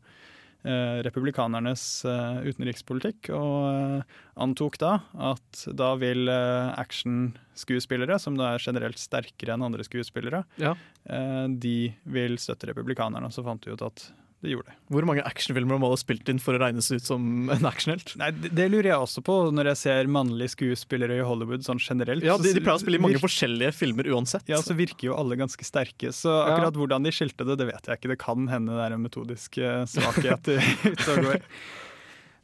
republikanernes 1.07 2.05
eh, 2.05 2.40
utenrikspolitikk, 2.49 3.31
og 3.37 3.66
eh, 3.71 4.16
antok 4.42 4.79
da 4.83 4.97
at 5.33 5.64
da 5.77 5.92
vil 6.01 6.29
eh, 6.29 6.73
actionskuespillere, 6.81 8.19
som 8.23 8.37
da 8.38 8.55
er 8.55 8.62
generelt 8.64 8.99
sterkere 8.99 9.55
enn 9.57 9.62
andre 9.69 9.85
skuespillere, 9.87 10.45
Ja. 10.61 10.75
eh, 11.09 11.47
de 11.49 11.95
vil 12.05 12.37
støtte 12.38 12.66
republikanerne. 12.73 13.31
Så 13.33 13.45
fant 13.47 13.64
vi 13.66 13.73
ut 13.73 13.83
at 13.83 14.09
det 14.47 14.55
gjorde 14.55 14.71
det. 14.73 14.77
Hvor 14.95 15.07
mange 15.11 15.25
actionfilmer 15.27 15.81
må 15.83 15.91
ha 15.91 15.99
spilt 16.01 16.29
inn 16.33 16.39
for 16.43 16.55
å 16.57 16.61
regnes 16.63 16.89
ut 16.95 17.05
som 17.05 17.51
en 17.53 17.67
actionhelt? 17.69 18.15
Nei, 18.21 18.31
det, 18.39 18.53
det 18.57 18.69
lurer 18.73 18.93
jeg 18.93 19.03
også 19.09 19.23
på 19.27 19.37
når 19.55 19.73
jeg 19.73 19.81
ser 19.83 20.11
mannlige 20.15 20.55
skuespillere 20.55 21.19
i 21.21 21.25
Hollywood 21.27 21.67
sånn 21.67 21.83
generelt. 21.83 22.25
Ja, 22.27 22.39
de, 22.39 22.53
de 22.57 22.63
pleier 22.65 22.79
å 22.79 22.85
spille 22.85 23.01
i 23.01 23.05
mange 23.05 23.21
forskjellige 23.23 23.75
filmer 23.77 24.09
uansett. 24.15 24.47
Ja, 24.51 24.63
så 24.63 24.77
virker 24.79 25.11
jo 25.11 25.17
alle 25.19 25.39
ganske 25.43 25.67
sterke. 25.67 26.15
Så 26.15 26.31
Ja. 26.33 26.45
akkurat 26.55 26.79
hvordan 26.79 27.05
de 27.07 27.13
skilte 27.15 27.45
det, 27.49 27.59
det 27.61 27.67
vet 27.73 27.91
jeg 27.91 27.99
ikke. 28.01 28.15
Det 28.15 28.21
kan 28.23 28.47
hende 28.53 28.79
det 28.79 28.87
er 28.87 28.95
en 28.97 29.03
metodisk 29.05 29.59
eh, 29.59 29.83
svakhet 29.91 30.49
ute 30.93 31.11
og 31.17 31.27
går. 31.33 31.43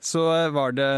Så 0.02 0.22
eh, 0.34 0.48
var 0.50 0.72
det 0.74 0.88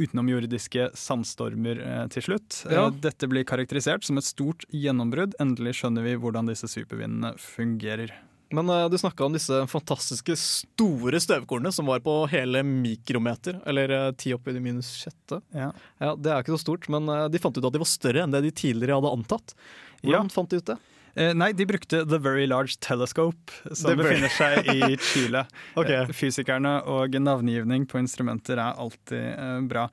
utenomjordiske 0.00 0.86
sandstormer 0.96 1.80
eh, 1.84 2.04
til 2.14 2.24
slutt. 2.30 2.62
Ja. 2.72 2.86
Dette 2.88 3.28
blir 3.28 3.44
karakterisert 3.44 4.06
som 4.06 4.16
et 4.20 4.24
stort 4.24 4.64
gjennombrudd. 4.72 5.36
Endelig 5.42 5.76
skjønner 5.82 6.06
vi 6.06 6.14
hvordan 6.16 6.48
disse 6.48 6.70
supervindene 6.72 7.34
fungerer. 7.40 8.14
Men 8.54 8.70
uh, 8.70 8.86
du 8.90 8.96
snakka 9.00 9.26
om 9.26 9.34
disse 9.34 9.58
fantastiske 9.70 10.36
store 10.38 11.20
støvkornene 11.22 11.72
som 11.74 11.90
var 11.90 12.02
på 12.04 12.16
hele 12.32 12.62
mikrometer, 12.66 13.58
eller 13.66 13.90
eh, 13.90 14.10
ti 14.20 14.34
oppi 14.36 14.54
det 14.54 14.62
minus 14.62 14.92
sjette. 15.00 15.40
Ja. 15.54 15.72
Det 15.98 16.30
er 16.30 16.44
ikke 16.44 16.54
så 16.54 16.62
stort, 16.62 16.88
men 16.92 17.10
uh, 17.10 17.26
de 17.32 17.40
fant 17.42 17.56
ut 17.58 17.64
at 17.64 17.74
de 17.74 17.82
var 17.82 17.90
større 17.90 18.24
enn 18.24 18.34
det 18.34 18.44
de 18.46 18.54
tidligere 18.54 19.00
hadde 19.00 19.14
antatt. 19.18 19.56
Hvordan 20.04 20.30
fant 20.32 20.52
de 20.52 20.60
ut 20.60 20.70
det? 20.74 20.78
Eh, 21.14 21.34
nei, 21.34 21.52
de 21.52 21.66
brukte 21.66 22.02
The 22.10 22.18
Very 22.18 22.46
Large 22.46 22.74
Telescope, 22.80 23.52
som 23.70 23.90
The 23.92 23.96
befinner 24.00 24.32
seg 24.34 24.66
i 24.74 24.96
Chile. 24.98 25.44
Ok. 25.78 25.90
Eh, 25.90 26.10
Fysikerne 26.14 26.76
og 26.90 27.14
navngivning 27.18 27.84
på 27.90 27.98
instrumenter 28.00 28.58
er 28.58 28.78
alltid 28.80 29.22
eh, 29.22 29.60
bra. 29.68 29.84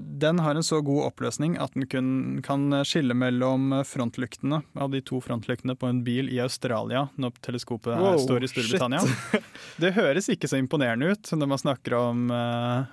Den 0.00 0.40
har 0.44 0.56
en 0.56 0.64
så 0.64 0.80
god 0.84 1.10
oppløsning 1.10 1.56
at 1.60 1.74
den 1.74 1.86
kun, 1.90 2.10
kan 2.44 2.68
skille 2.86 3.14
mellom 3.16 3.72
frontlyktene 3.86 4.60
av 4.78 4.92
de 4.92 5.00
to 5.04 5.20
frontlyktene 5.24 5.74
på 5.78 5.88
en 5.90 6.02
bil 6.06 6.30
i 6.32 6.38
Australia 6.42 7.06
når 7.20 7.36
teleskopet 7.44 7.98
Wow, 8.00 8.18
står 8.22 8.46
i 8.46 8.50
Storbritannia. 8.52 9.02
Det 9.82 9.92
høres 9.96 10.28
ikke 10.32 10.48
så 10.50 10.60
imponerende 10.60 11.10
ut 11.12 11.32
når 11.34 11.50
man 11.50 11.62
snakker 11.62 11.96
om 11.98 12.30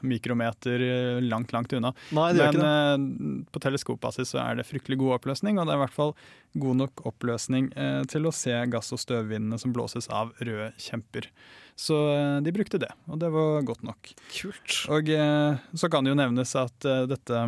mikrometer 0.08 0.84
langt, 1.24 1.54
langt 1.56 1.76
unna. 1.78 1.94
Nei, 2.16 2.32
Men 2.38 3.46
på 3.52 3.62
teleskopbasis 3.64 4.34
så 4.34 4.42
er 4.44 4.60
det 4.60 4.68
fryktelig 4.68 5.00
god 5.04 5.20
oppløsning, 5.20 5.60
og 5.60 5.68
det 5.68 5.76
er 5.76 5.82
i 5.82 5.86
hvert 5.86 5.98
fall 5.98 6.16
god 6.58 6.82
nok 6.82 7.06
oppløsning 7.06 7.37
eh, 7.40 8.04
til 8.10 8.28
å 8.28 8.34
se 8.36 8.54
gass- 8.72 8.94
og 8.96 9.02
støvvindene 9.02 9.60
som 9.62 9.74
blåses 9.76 10.10
av 10.14 10.34
røde 10.40 10.72
kjemper. 10.82 11.30
Så 11.78 11.98
eh, 12.14 12.38
de 12.46 12.54
brukte 12.56 12.82
det, 12.82 12.92
og 13.08 13.22
det 13.22 13.32
var 13.34 13.66
godt 13.68 13.86
nok. 13.88 14.14
Kult. 14.34 14.80
Og 14.94 15.12
eh, 15.14 15.60
så 15.74 15.90
kan 15.94 16.06
det 16.06 16.14
jo 16.14 16.20
nevnes 16.20 16.56
at 16.60 16.90
dette 17.10 17.44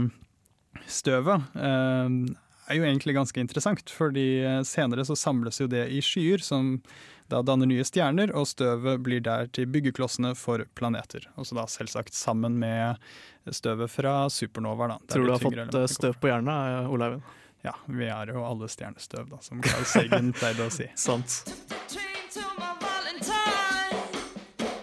støvet 0.90 1.58
er 1.60 2.78
jo 2.78 2.86
egentlig 2.86 3.16
ganske 3.18 3.42
interessant, 3.42 3.90
fordi 3.90 4.62
senere 4.66 5.02
så 5.06 5.16
samles 5.18 5.58
jo 5.58 5.66
det 5.70 5.88
i 5.90 6.04
skyer 6.06 6.44
som 6.46 6.76
da 7.30 7.42
danner 7.46 7.70
nye 7.70 7.86
stjerner, 7.86 8.32
og 8.38 8.48
støvet 8.50 9.02
blir 9.06 9.22
der 9.26 9.50
til 9.54 9.68
byggeklossene 9.70 10.36
for 10.38 10.64
planeter. 10.78 11.26
Også 11.38 11.58
da 11.58 11.66
selvsagt 11.70 12.14
sammen 12.18 12.58
med 12.62 12.98
støvet 13.54 13.92
fra 13.94 14.14
supernovaer. 14.34 14.98
Tror 15.10 15.26
du 15.26 15.34
har 15.34 15.44
fått 15.44 15.94
støv 15.94 16.18
på 16.22 16.32
hjernen, 16.32 16.90
Oleiven? 16.90 17.22
Ja, 17.64 17.74
vi 17.88 18.06
er 18.06 18.32
jo 18.34 18.46
alle 18.46 18.70
stjernestøv, 18.70 19.30
da, 19.30 19.38
som 19.42 19.62
Carl 19.64 19.86
Sagen 19.86 20.34
pleide 20.40 20.68
å 20.68 20.70
si. 20.74 20.88
Sant. 20.96 21.44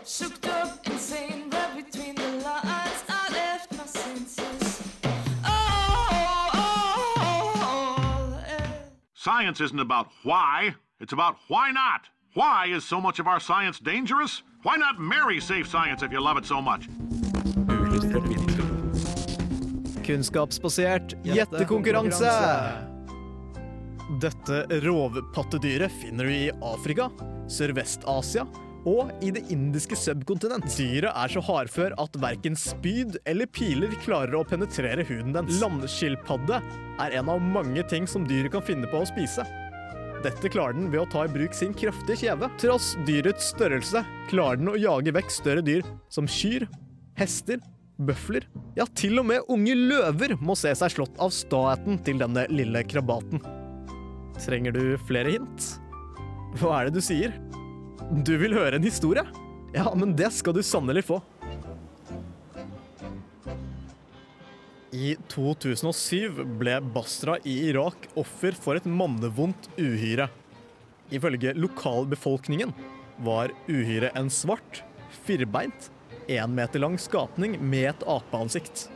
Shook 0.06 0.46
up, 0.46 0.86
insane, 0.86 1.50
read 1.50 1.74
between 1.74 2.14
the 2.14 2.28
lines. 2.44 3.02
I 3.08 3.26
left 3.32 3.72
my 3.72 3.86
senses. 3.86 4.82
Science 9.14 9.60
isn't 9.60 9.80
about 9.80 10.06
why, 10.22 10.76
it's 11.00 11.12
about 11.12 11.36
why 11.48 11.72
not. 11.72 12.08
Why 12.34 12.66
is 12.66 12.84
so 12.84 13.00
much 13.00 13.18
of 13.18 13.26
our 13.26 13.40
science 13.40 13.80
dangerous? 13.80 14.42
Why 14.62 14.76
not 14.76 15.00
marry 15.00 15.40
safe 15.40 15.66
science 15.66 16.02
if 16.02 16.12
you 16.12 16.20
love 16.20 16.36
it 16.36 16.46
so 16.46 16.62
much? 16.62 16.86
Kunnskapsbasert 20.06 21.16
gjettekonkurranse! 21.26 22.30
Dette 24.22 24.60
rovpattedyret 24.84 25.90
finner 26.00 26.28
du 26.28 26.34
i 26.34 26.50
Afrika, 26.62 27.08
Sørvest-Asia 27.50 28.46
og 28.86 29.10
i 29.24 29.32
det 29.34 29.42
indiske 29.50 29.98
subkontinent. 29.98 30.68
Dyret 30.78 31.10
er 31.10 31.32
så 31.32 31.42
hardfør 31.42 31.96
at 31.98 32.18
verken 32.22 32.54
spyd 32.58 33.18
eller 33.26 33.50
piler 33.50 33.90
klarer 34.04 34.38
å 34.38 34.44
penetrere 34.46 35.02
huden 35.08 35.34
dens. 35.34 35.58
Landskilpadde 35.58 36.60
er 37.02 37.18
en 37.18 37.32
av 37.34 37.42
mange 37.42 37.82
ting 37.90 38.06
som 38.06 38.26
dyret 38.28 38.54
kan 38.54 38.64
finne 38.66 38.86
på 38.92 39.02
å 39.02 39.08
spise. 39.10 39.42
Dette 40.22 40.50
klarer 40.50 40.78
den 40.78 40.88
ved 40.92 41.02
å 41.02 41.10
ta 41.10 41.26
i 41.26 41.32
bruk 41.34 41.54
sin 41.54 41.74
kraftige 41.76 42.22
kjeve. 42.22 42.48
Tross 42.62 42.94
dyrets 43.08 43.50
størrelse 43.52 44.06
klarer 44.30 44.62
den 44.62 44.70
å 44.70 44.78
jage 44.78 45.14
vekk 45.18 45.34
større 45.34 45.66
dyr 45.66 45.82
som 46.10 46.30
kyr, 46.30 46.68
hester, 47.18 47.58
bøfler. 47.98 48.46
Ja, 48.76 48.86
til 48.86 49.20
og 49.20 49.26
med 49.30 49.46
unge 49.52 49.74
løver 49.76 50.36
må 50.40 50.56
se 50.58 50.72
seg 50.76 50.92
slått 50.92 51.16
av 51.22 51.32
staheten 51.34 52.00
til 52.06 52.20
denne 52.20 52.46
lille 52.52 52.82
krabaten. 52.88 53.42
Trenger 54.40 54.76
du 54.76 54.82
flere 55.08 55.36
hint? 55.36 55.70
Hva 56.60 56.80
er 56.80 56.88
det 56.88 56.98
du 56.98 57.04
sier? 57.04 57.34
Du 58.26 58.36
vil 58.40 58.54
høre 58.56 58.78
en 58.78 58.86
historie? 58.86 59.24
Ja, 59.74 59.88
men 59.96 60.14
det 60.16 60.30
skal 60.36 60.54
du 60.56 60.62
sannelig 60.64 61.06
få. 61.08 61.20
I 64.96 65.16
2007 65.28 66.44
ble 66.60 66.78
Basra 66.94 67.36
i 67.44 67.56
Irak 67.68 68.06
offer 68.16 68.56
for 68.56 68.78
et 68.78 68.86
mannevondt 68.88 69.68
uhyre. 69.76 70.30
Ifølge 71.12 71.52
lokalbefolkningen 71.58 72.72
var 73.26 73.52
uhyret 73.68 74.16
en 74.16 74.30
svart, 74.32 74.82
firbeint, 75.26 75.90
én 76.28 76.54
meter 76.54 76.82
lang 76.82 76.98
skapning 76.98 77.56
med 77.60 77.90
et 77.90 78.06
apeansikt. 78.08 78.88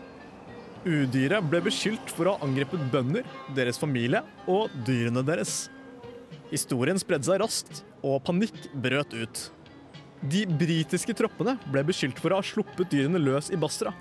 Udyret 0.85 1.45
ble 1.45 1.61
beskyldt 1.67 2.13
for 2.17 2.27
å 2.27 2.35
ha 2.35 2.47
angrepet 2.47 2.83
bønder, 2.93 3.27
deres 3.57 3.79
familie 3.79 4.23
og 4.49 4.73
dyrene 4.87 5.23
deres. 5.27 5.69
Historien 6.51 6.99
spredde 6.99 7.29
seg 7.29 7.43
raskt, 7.43 7.83
og 8.03 8.23
panikk 8.25 8.57
brøt 8.73 9.13
ut. 9.15 9.43
De 10.21 10.47
britiske 10.49 11.15
troppene 11.17 11.57
ble 11.71 11.85
beskyldt 11.89 12.19
for 12.21 12.33
å 12.33 12.41
ha 12.41 12.47
sluppet 12.47 12.91
dyrene 12.93 13.21
løs 13.21 13.53
i 13.53 13.61
Basra. 13.61 13.93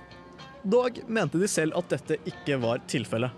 Dog 0.63 1.01
mente 1.07 1.39
de 1.39 1.47
selv 1.47 1.77
at 1.79 1.91
dette 1.91 2.19
ikke 2.27 2.57
var 2.59 2.81
tilfellet. 2.89 3.31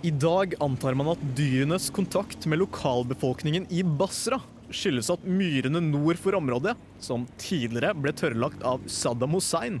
I 0.00 0.12
dag 0.16 0.54
antar 0.64 0.96
man 0.96 1.10
at 1.12 1.24
dyrenes 1.36 1.90
kontakt 1.92 2.46
med 2.48 2.62
lokalbefolkningen 2.62 3.66
i 3.68 3.82
Basra 3.84 4.38
skyldes 4.74 5.10
at 5.12 5.26
myrene 5.26 5.82
nord 5.84 6.18
for 6.20 6.36
området, 6.38 6.76
som 7.02 7.26
tidligere 7.40 7.94
ble 7.98 8.14
tørrlagt 8.16 8.64
av 8.66 8.84
Saddam 8.90 9.36
Hussein, 9.36 9.80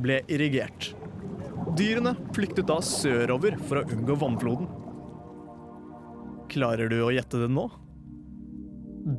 ble 0.00 0.20
irrigert. 0.30 0.92
Dyrene 1.78 2.16
flyktet 2.34 2.68
da 2.70 2.80
sørover 2.84 3.56
for 3.68 3.80
å 3.80 3.86
unngå 3.94 4.16
vannfloden. 4.20 4.70
Klarer 6.50 6.90
du 6.90 6.98
å 7.04 7.12
gjette 7.14 7.44
det 7.44 7.50
nå? 7.52 7.68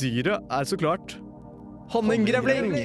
Dyret 0.02 0.46
er 0.52 0.68
så 0.68 0.78
klart 0.80 1.18
honninggrevling! 1.92 2.76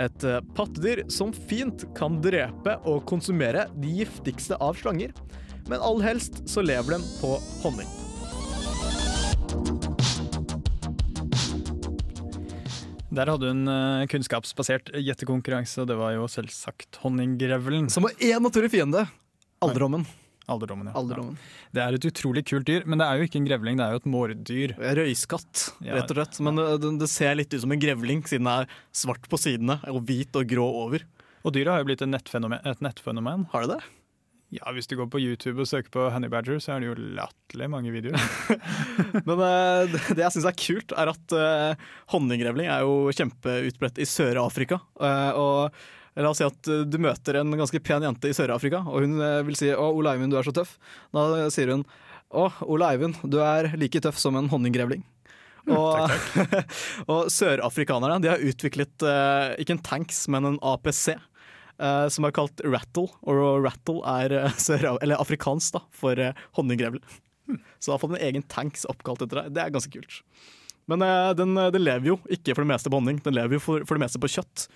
Et 0.00 0.24
eh, 0.24 0.42
pattedyr 0.54 1.02
som 1.12 1.32
fint 1.34 1.84
kan 1.98 2.20
drepe 2.22 2.76
og 2.88 3.02
konsumere 3.10 3.66
de 3.80 3.90
giftigste 4.00 4.58
av 4.62 4.78
slanger, 4.78 5.14
men 5.68 5.82
aller 5.82 6.12
helst 6.12 6.44
så 6.48 6.64
lever 6.64 6.96
den 6.96 7.08
på 7.20 7.34
honning. 7.64 7.99
Der 13.10 13.26
hadde 13.26 13.50
hun 13.50 13.64
en 13.66 13.74
eh, 14.02 14.08
kunnskapsbasert 14.10 14.92
gjettekonkurranse, 14.94 15.82
og 15.82 15.90
det 15.90 15.98
var 15.98 16.14
jo 16.14 16.28
selvsagt 16.30 17.00
honninggrevelen. 17.02 17.88
Som 17.90 18.06
var 18.06 18.14
én 18.22 18.42
naturlig 18.44 18.70
fiende. 18.76 19.02
Alderdommen. 19.60 20.06
Alderdommen, 20.50 20.90
ja. 20.90 20.94
Alderdommen. 20.98 21.38
Det 21.74 21.82
er 21.82 21.96
et 21.96 22.06
utrolig 22.06 22.42
kult 22.48 22.66
dyr, 22.66 22.86
men 22.86 23.02
det 23.02 23.06
er 23.06 23.18
jo 23.18 23.26
ikke 23.28 23.38
en 23.38 23.46
grevling, 23.46 23.78
det 23.78 23.86
er 23.86 23.94
jo 23.94 24.00
et 24.00 24.08
mårdyr. 24.10 24.74
Røyskatt, 24.98 25.66
rett 25.84 26.10
og 26.10 26.18
slett. 26.18 26.40
Men 26.46 26.58
uh, 26.58 26.74
det, 26.80 26.90
det 27.02 27.10
ser 27.10 27.36
litt 27.38 27.54
ut 27.54 27.62
som 27.62 27.74
en 27.74 27.82
grevling, 27.82 28.24
siden 28.26 28.48
det 28.48 28.56
er 28.62 28.74
svart 29.02 29.30
på 29.30 29.38
sidene 29.38 29.78
og 29.90 30.02
hvit 30.08 30.38
og 30.38 30.50
grå 30.50 30.66
over. 30.86 31.06
Og 31.44 31.54
dyret 31.54 31.72
har 31.74 31.82
jo 31.82 31.90
blitt 31.90 32.02
et 32.04 32.10
nettfenomen. 32.10 32.62
Et 32.68 32.82
nettfenomen. 32.84 33.46
Har 33.54 33.66
det 33.66 33.78
det? 33.78 33.82
Ja, 34.50 34.66
hvis 34.74 34.88
du 34.90 34.96
går 34.98 35.06
på 35.06 35.20
YouTube 35.22 35.62
og 35.62 35.68
søker 35.70 35.92
på 35.94 36.08
honey 36.10 36.30
badger, 36.30 36.58
så 36.58 36.74
er 36.74 36.82
det 36.82 36.88
jo 36.88 37.10
latterlig 37.14 37.68
mange 37.70 37.92
videoer. 37.94 38.18
Men 39.28 39.36
uh, 39.38 39.86
det 39.86 40.00
det 40.18 40.24
jeg 40.24 40.34
syns 40.34 40.48
er 40.50 40.56
kult, 40.58 40.94
er 40.98 41.12
at 41.12 41.34
uh, 41.38 41.84
honninggrevling 42.10 42.66
er 42.66 42.82
jo 42.82 43.12
kjempeutbredt 43.14 44.00
i 44.02 44.08
Sør-Afrika. 44.10 44.80
Uh, 44.98 45.30
og 45.38 46.18
la 46.18 46.32
oss 46.32 46.42
si 46.42 46.48
at 46.48 46.70
uh, 46.72 46.82
du 46.82 46.98
møter 46.98 47.38
en 47.38 47.54
ganske 47.54 47.82
pen 47.86 48.08
jente 48.08 48.32
i 48.32 48.34
Sør-Afrika, 48.34 48.82
og 48.90 49.06
hun 49.06 49.22
vil 49.46 49.60
si 49.60 49.70
'Å, 49.70 49.86
Ole 49.86 50.16
Eivind, 50.16 50.34
du 50.34 50.40
er 50.40 50.50
så 50.50 50.56
tøff'. 50.56 50.74
Da 51.14 51.46
sier 51.54 51.70
hun 51.76 51.86
'Å, 52.34 52.50
Ole 52.66 52.90
Eivind, 52.90 53.22
du 53.22 53.38
er 53.46 53.70
like 53.78 54.02
tøff 54.02 54.18
som 54.18 54.34
en 54.34 54.50
honninggrevling'. 54.50 55.06
Og, 55.70 56.10
og 57.12 57.30
sørafrikanerne 57.30 58.18
de 58.24 58.34
har 58.34 58.42
utviklet 58.42 59.10
ikke 59.62 59.76
en 59.76 59.86
tanks, 59.86 60.24
men 60.32 60.56
en 60.56 60.62
APC. 60.74 61.20
Eh, 61.80 62.06
som 62.12 62.28
er 62.28 62.36
kalt 62.36 62.62
rattle, 62.66 63.08
og 63.24 63.64
rattle 63.64 64.04
er 64.20 64.36
uh, 64.46 64.60
sør 64.60 64.92
afrikansk 65.16 65.78
da, 65.78 65.84
for 65.96 66.20
uh, 66.20 66.46
honninggrevling. 66.58 67.04
Så 67.80 67.90
det 67.90 67.94
har 67.96 68.02
fått 68.04 68.14
en 68.14 68.26
egen 68.28 68.46
tanks 68.46 68.86
oppkalt 68.86 69.24
etter 69.24 69.42
deg. 69.42 69.54
Det 69.56 69.64
er 69.64 69.72
ganske 69.74 69.92
kult. 69.92 70.20
Men 70.90 71.02
eh, 71.02 71.30
den, 71.38 71.56
eh, 71.56 71.70
den 71.74 71.84
lever 71.84 72.12
jo 72.12 72.16
ikke 72.30 72.54
for 72.54 72.64
det 72.64 72.72
meste 72.72 72.90
på 72.90 72.98
honning, 72.98 73.20
den 73.24 73.36
lever 73.36 73.58
jo 73.58 73.62
for, 73.62 73.86
for 73.86 73.98
det 73.98 74.04
meste 74.04 74.20
på 74.22 74.30
kjøtt. 74.32 74.66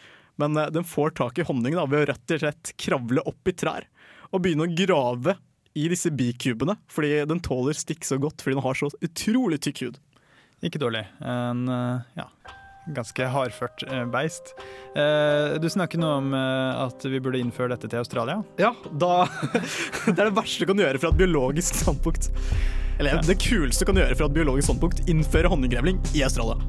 Men 0.40 0.56
eh, 0.60 0.70
den 0.74 0.86
får 0.86 1.16
tak 1.18 1.40
i 1.40 1.46
honning 1.48 1.74
da, 1.78 1.86
ved 1.90 2.04
å 2.04 2.10
rett 2.12 2.36
og 2.36 2.44
slett 2.44 2.74
kravle 2.80 3.24
opp 3.26 3.50
i 3.50 3.56
trær 3.56 3.88
og 4.34 4.42
begynne 4.42 4.66
å 4.66 4.74
grave 4.74 5.36
i 5.78 5.88
disse 5.90 6.10
bikubene, 6.14 6.76
fordi 6.90 7.16
den 7.26 7.42
tåler 7.42 7.74
stikk 7.74 8.06
så 8.06 8.18
godt 8.22 8.42
fordi 8.42 8.56
den 8.56 8.66
har 8.66 8.78
så 8.78 8.90
utrolig 9.02 9.60
tykk 9.62 9.82
hud. 9.86 9.98
Ikke 10.64 10.80
dårlig. 10.82 11.02
En 11.20 11.66
eh, 11.70 12.20
ja, 12.20 12.28
ganske 12.86 13.26
hardført 13.26 13.84
eh, 13.88 14.04
beist. 14.10 14.54
Eh, 14.96 15.56
du 15.60 15.68
snakker 15.70 16.00
nå 16.00 16.10
om 16.18 16.34
eh, 16.36 16.82
at 16.84 17.04
vi 17.08 17.20
burde 17.22 17.40
innføre 17.40 17.72
dette 17.74 17.88
til 17.90 18.02
Australia. 18.02 18.40
Ja, 18.60 18.74
da 18.92 19.26
Det 20.06 20.16
er 20.18 20.28
det 20.28 20.34
verste 20.36 20.64
du 20.64 20.72
kan 20.72 20.82
gjøre 20.84 21.00
fra 21.00 21.12
et 21.12 21.20
biologisk 21.20 21.80
standpunkt. 21.82 22.30
Eller 22.98 23.22
det 23.26 23.38
kuleste 23.42 23.82
du 23.82 23.90
kan 23.90 24.02
gjøre 24.02 24.18
fra 24.18 24.28
et 24.30 24.36
biologisk 24.36 24.68
standpunkt, 24.68 25.02
innføre 25.10 25.50
honninggrevling 25.50 25.98
i 26.14 26.22
Australia. 26.26 26.60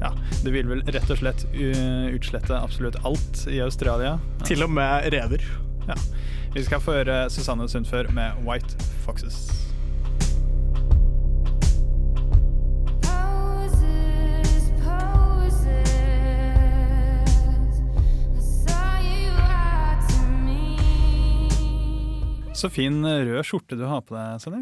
Ja, 0.00 0.12
Det 0.44 0.52
vil 0.52 0.68
vel 0.68 0.82
rett 0.88 1.10
og 1.12 1.18
slett 1.20 1.44
utslette 1.52 2.56
absolutt 2.56 2.96
alt 3.04 3.42
i 3.52 3.60
Australia. 3.64 4.14
Til 4.48 4.64
og 4.64 4.72
med 4.72 5.10
rever. 5.12 5.44
Ja. 5.88 5.96
Vi 6.54 6.64
skal 6.66 6.80
få 6.82 6.96
høre 7.00 7.22
Susanne 7.30 7.68
Sundfør 7.68 8.08
med 8.16 8.40
'White 8.44 8.80
Foxes'. 9.04 9.69
Så 22.60 22.68
fin 22.68 23.00
rød 23.00 23.40
skjorte 23.48 23.76
du 23.78 23.86
har 23.88 24.02
på 24.04 24.12
deg, 24.12 24.40
Sonny. 24.42 24.58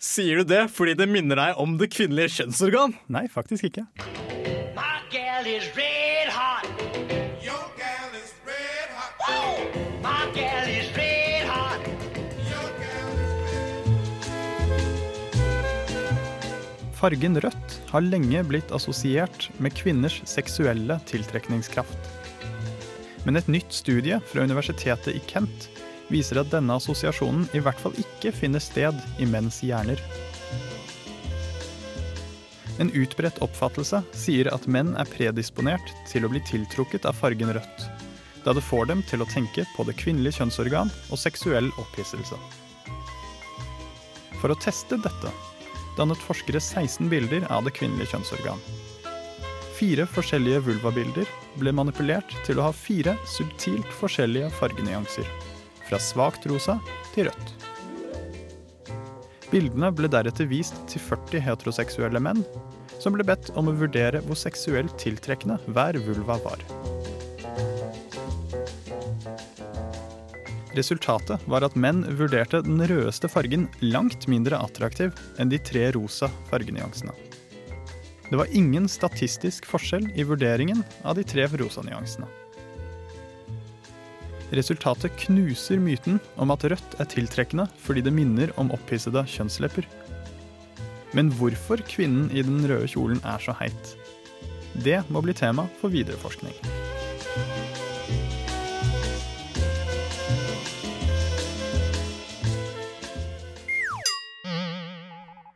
Sier 0.00 0.40
du 0.40 0.48
det 0.48 0.62
fordi 0.72 0.94
det 0.96 1.04
minner 1.10 1.36
deg 1.36 1.58
om 1.60 1.74
det 1.76 1.90
kvinnelige 1.92 2.38
kjønnsorgan? 2.38 2.94
Nei, 3.12 3.26
faktisk 3.28 3.66
ikke. 3.68 3.84
My 4.72 5.02
gal 5.12 5.44
is 5.44 5.66
red 5.76 6.32
hot. 6.32 6.64
Your 7.44 7.66
gal 7.76 8.16
is 8.16 8.32
red 8.48 8.88
hot. 8.96 9.20
Woo! 9.26 9.84
My 10.00 10.24
gal 10.32 10.70
is 10.72 10.88
red 10.96 11.44
hot. 11.50 11.84
Fargen 17.02 17.36
rødt 17.44 17.78
har 17.92 18.08
lenge 18.08 18.46
blitt 18.48 18.72
assosiert 18.72 19.50
med 19.60 19.76
kvinners 19.76 20.22
seksuelle 20.24 20.96
tiltrekningskraft. 21.10 22.10
Men 23.28 23.36
et 23.36 23.52
nytt 23.52 23.76
studie 23.76 24.22
fra 24.32 24.48
universitetet 24.48 25.20
i 25.20 25.24
Kent 25.28 25.68
viser 26.12 26.42
at 26.42 26.52
denne 26.52 26.76
assosiasjonen 26.78 27.48
i 27.56 27.62
hvert 27.64 27.80
fall 27.80 27.96
ikke 27.98 28.34
finner 28.36 28.62
sted 28.62 28.98
i 29.18 29.28
menns 29.28 29.62
hjerner. 29.64 30.00
En 32.80 32.90
utbredt 32.96 33.40
oppfattelse 33.44 34.00
sier 34.16 34.48
at 34.52 34.66
menn 34.66 34.94
er 35.00 35.08
predisponert 35.10 35.92
til 36.10 36.26
å 36.26 36.32
bli 36.32 36.40
tiltrukket 36.48 37.06
av 37.08 37.18
fargen 37.18 37.52
rødt, 37.54 37.86
da 38.44 38.54
det 38.56 38.64
får 38.64 38.88
dem 38.90 39.04
til 39.08 39.22
å 39.22 39.28
tenke 39.30 39.66
på 39.76 39.86
det 39.86 39.96
kvinnelige 40.00 40.40
kjønnsorgan 40.40 40.92
og 41.10 41.20
seksuell 41.20 41.70
opphisselse. 41.82 42.38
For 44.40 44.50
å 44.50 44.58
teste 44.58 44.98
dette 44.98 45.30
dannet 45.98 46.20
forskere 46.24 46.60
16 46.60 47.10
bilder 47.12 47.44
av 47.52 47.66
det 47.66 47.74
kvinnelige 47.76 48.14
kjønnsorgan. 48.14 48.60
Fire 49.76 50.06
forskjellige 50.08 50.62
vulvabilder 50.66 51.30
ble 51.60 51.72
manipulert 51.74 52.32
til 52.46 52.58
å 52.58 52.68
ha 52.68 52.74
fire 52.74 53.16
subtilt 53.28 53.88
forskjellige 53.98 54.50
fargenyanser, 54.58 55.28
fra 55.92 56.00
svakt 56.00 56.46
rosa 56.48 56.78
til 57.12 57.28
rødt. 57.28 57.50
Bildene 59.52 59.90
ble 59.92 60.08
deretter 60.08 60.48
vist 60.48 60.78
til 60.88 61.02
40 61.04 61.42
heteroseksuelle 61.44 62.22
menn, 62.24 62.40
som 63.02 63.12
ble 63.12 63.26
bedt 63.28 63.50
om 63.60 63.68
å 63.68 63.74
vurdere 63.76 64.22
hvor 64.24 64.38
seksuelt 64.40 64.94
tiltrekkende 65.02 65.58
hver 65.68 65.98
vulva 66.06 66.38
var. 66.46 66.64
Resultatet 70.72 71.44
var 71.52 71.66
at 71.66 71.76
menn 71.76 72.00
vurderte 72.16 72.62
den 72.64 72.80
rødeste 72.88 73.28
fargen 73.28 73.68
langt 73.84 74.24
mindre 74.32 74.56
attraktiv 74.64 75.12
enn 75.36 75.52
de 75.52 75.60
tre 75.60 75.90
rosa 75.92 76.32
fargenyansene. 76.48 77.12
Det 78.30 78.40
var 78.40 78.48
ingen 78.56 78.88
statistisk 78.88 79.68
forskjell 79.68 80.08
i 80.16 80.24
vurderingen 80.24 80.80
av 81.04 81.20
de 81.20 81.26
tre 81.28 81.44
rosa 81.60 81.84
nyansene. 81.84 82.30
Resultatet 84.52 85.14
knuser 85.16 85.80
myten 85.80 86.18
om 86.36 86.50
at 86.52 86.64
rødt 86.68 86.96
er 87.00 87.08
tiltrekkende 87.08 87.64
fordi 87.80 88.02
det 88.04 88.12
minner 88.12 88.52
om 88.60 88.72
opphissede 88.74 89.24
kjønnslepper. 89.24 89.86
Men 91.16 91.32
hvorfor 91.32 91.80
kvinnen 91.88 92.28
i 92.36 92.44
den 92.44 92.60
røde 92.68 92.88
kjolen 92.92 93.20
er 93.24 93.40
så 93.40 93.56
heit? 93.56 93.94
Det 94.84 95.00
må 95.08 95.24
bli 95.24 95.32
tema 95.36 95.64
for 95.80 95.92
videre 95.92 96.20
forskning. 96.20 96.52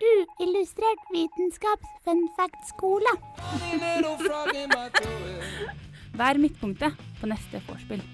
Uillustrert 0.00 1.08
vitenskaps 1.12 1.94
fun 2.04 2.28
fact-skole. 2.36 3.16
Vær 6.16 6.40
midtpunktet 6.40 7.08
på 7.20 7.28
neste 7.28 7.60
vorspiel. 7.68 8.04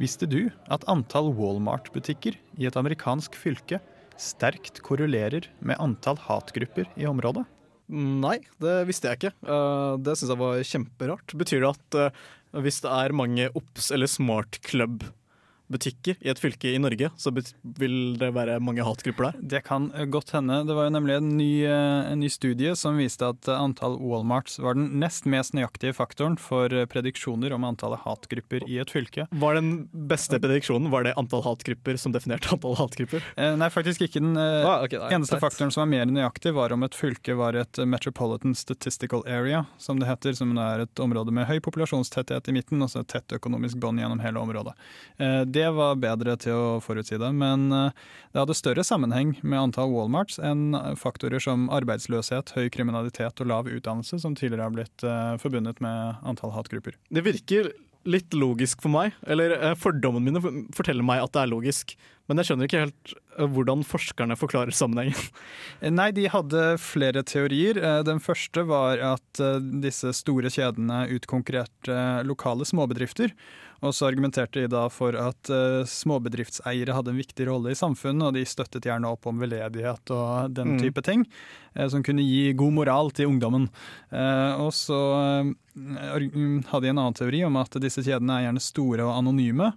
Visste 0.00 0.24
du 0.24 0.48
at 0.72 0.84
antall 0.88 1.28
Walmart-butikker 1.36 2.38
i 2.56 2.68
et 2.68 2.76
amerikansk 2.78 3.34
fylke 3.36 3.82
sterkt 4.20 4.80
korrelerer 4.84 5.48
med 5.60 5.80
antall 5.82 6.20
hatgrupper 6.24 6.88
i 6.96 7.08
området? 7.08 7.44
Nei, 7.90 8.38
det 8.62 8.76
visste 8.88 9.10
jeg 9.10 9.18
ikke. 9.18 9.32
Eh, 9.44 9.94
det 10.00 10.14
syns 10.16 10.30
jeg 10.32 10.40
var 10.40 10.62
kjemperart. 10.70 11.34
Betyr 11.36 11.64
det 11.64 11.72
at 11.72 11.98
eh, 11.98 12.20
hvis 12.64 12.80
det 12.84 12.92
er 12.94 13.16
mange 13.16 13.48
OBS 13.58 13.90
eller 13.96 14.10
Smart 14.10 14.60
Club-butikker 15.70 16.16
i 16.20 16.30
et 16.30 16.40
fylke 16.40 16.72
i 16.74 16.78
Norge, 16.80 17.10
så 17.16 17.30
vil 17.78 18.16
det 18.18 18.30
være 18.34 18.58
mange 18.60 18.82
hatgrupper 18.82 19.30
der? 19.30 19.38
Det 19.40 19.62
kan 19.66 19.90
eh, 19.94 20.06
godt 20.10 20.32
hende. 20.34 20.64
Det 20.66 20.74
var 20.74 20.88
jo 20.88 20.94
nemlig 20.94 21.16
en 21.16 21.28
ny, 21.38 21.64
eh, 21.64 22.10
en 22.12 22.20
ny 22.20 22.28
studie 22.28 22.74
som 22.76 22.98
viste 22.98 23.22
at 23.26 23.48
eh, 23.48 23.54
antall 23.60 23.96
Walmarts 24.00 24.58
var 24.58 24.74
den 24.74 24.98
nest 25.00 25.26
mest 25.30 25.54
nøyaktige 25.54 25.94
faktoren 25.94 26.36
for 26.40 26.68
prediksjoner 26.90 27.52
om 27.54 27.64
antallet 27.68 28.02
hatgrupper 28.04 28.66
i 28.68 28.80
et 28.82 28.90
fylke. 28.90 29.28
Var 29.30 29.58
den 29.58 29.88
beste 29.92 30.40
prediksjonen 30.40 30.90
var 30.90 31.06
det 31.06 31.14
antall 31.20 31.44
hatgrupper 31.46 31.98
som 32.00 32.14
definerte 32.14 32.50
antall 32.54 32.76
hatgrupper? 32.80 33.22
Nei, 33.36 33.70
faktisk 33.70 34.06
ikke. 34.06 34.20
Den 34.20 34.36
Ah, 34.40 34.82
okay, 34.84 34.98
nei, 34.98 35.12
eneste 35.16 35.38
faktoren 35.40 35.70
som 35.72 35.84
var 35.84 35.90
mer 35.92 36.10
nøyaktig, 36.10 36.52
var 36.56 36.72
om 36.74 36.82
et 36.86 36.96
fylke 36.96 37.34
var 37.38 37.56
et 37.58 37.78
metropolitan 37.88 38.54
statistical 38.58 39.22
area, 39.28 39.64
som 39.78 40.00
det 40.00 40.08
heter, 40.08 40.34
som 40.36 40.52
er 40.60 40.84
et 40.84 41.02
område 41.02 41.32
med 41.34 41.46
høy 41.48 41.58
populasjonstetthet 41.64 42.50
i 42.50 42.56
midten, 42.56 42.82
og 42.82 42.90
så 42.92 43.04
et 43.04 43.10
tett 43.12 43.36
økonomisk 43.38 43.80
bånd 43.82 44.02
gjennom 44.02 44.22
hele 44.24 44.42
området. 44.42 44.74
Eh, 45.20 45.42
Det 45.60 45.68
var 45.76 45.98
bedre 46.00 46.36
til 46.40 46.56
å 46.56 46.78
forutsi 46.80 47.18
det, 47.20 47.28
men 47.36 47.68
eh, 47.74 47.92
det 48.32 48.40
hadde 48.40 48.56
større 48.56 48.84
sammenheng 48.86 49.34
med 49.42 49.58
antall 49.60 49.92
Walmarts 49.92 50.38
enn 50.40 50.72
faktorer 50.96 51.42
som 51.42 51.68
arbeidsløshet, 51.74 52.54
høy 52.56 52.70
kriminalitet 52.72 53.42
og 53.42 53.50
lav 53.50 53.68
utdannelse, 53.68 54.22
som 54.22 54.36
tidligere 54.38 54.68
har 54.68 54.74
blitt 54.78 55.04
eh, 55.04 55.36
forbundet 55.42 55.82
med 55.84 56.24
antall 56.24 56.54
hatgrupper. 56.56 56.96
Det 57.12 57.26
virker 57.26 57.72
litt 58.08 58.32
logisk 58.32 58.80
for 58.80 58.94
meg. 58.94 59.18
Eller 59.28 59.52
eh, 59.58 59.76
fordommene 59.76 60.30
mine 60.40 60.64
forteller 60.72 61.04
meg 61.04 61.26
at 61.26 61.36
det 61.36 61.44
er 61.44 61.52
logisk. 61.52 61.96
Men 62.30 62.40
jeg 62.40 62.48
skjønner 62.48 62.70
ikke 62.70 62.84
helt 62.86 63.14
hvordan 63.52 63.82
forskerne 63.84 64.36
forklarer 64.40 64.72
sammenhengen. 64.76 65.18
Nei, 65.98 66.12
de 66.16 66.28
hadde 66.30 66.66
flere 66.80 67.24
teorier. 67.26 67.80
Den 68.06 68.22
første 68.22 68.64
var 68.70 69.02
at 69.02 69.42
disse 69.82 70.14
store 70.16 70.52
kjedene 70.52 71.02
utkonkurrerte 71.18 71.98
lokale 72.28 72.68
småbedrifter. 72.70 73.34
Og 73.80 73.94
så 73.96 74.10
argumenterte 74.10 74.60
de 74.60 74.68
da 74.68 74.82
for 74.92 75.16
at 75.16 75.48
uh, 75.48 75.80
småbedriftseiere 75.88 76.92
hadde 76.92 77.14
en 77.14 77.20
viktig 77.20 77.46
rolle 77.48 77.72
i 77.72 77.78
samfunnet, 77.78 78.26
og 78.28 78.34
de 78.36 78.42
støttet 78.44 78.84
gjerne 78.84 79.08
opp 79.08 79.24
om 79.30 79.40
veldedighet 79.40 80.12
og 80.12 80.52
den 80.52 80.74
Mm. 80.76 80.80
type 80.82 81.02
ting, 81.06 81.24
uh, 81.78 81.86
som 81.88 82.02
kunne 82.04 82.20
gi 82.22 82.52
god 82.52 82.72
moral 82.76 83.10
til 83.10 83.30
ungdommen. 83.32 83.68
Uh, 84.12 84.60
Og 84.60 84.72
så 84.76 85.00
eh, 85.40 86.20
hadde 86.70 86.82
de 86.84 86.90
en 86.92 86.98
annen 87.00 87.16
teori 87.16 87.44
om 87.46 87.56
at 87.56 87.72
disse 87.80 88.02
kjedene 88.04 88.36
er 88.36 88.46
gjerne 88.48 88.60
store 88.60 89.06
og 89.06 89.16
anonyme. 89.16 89.72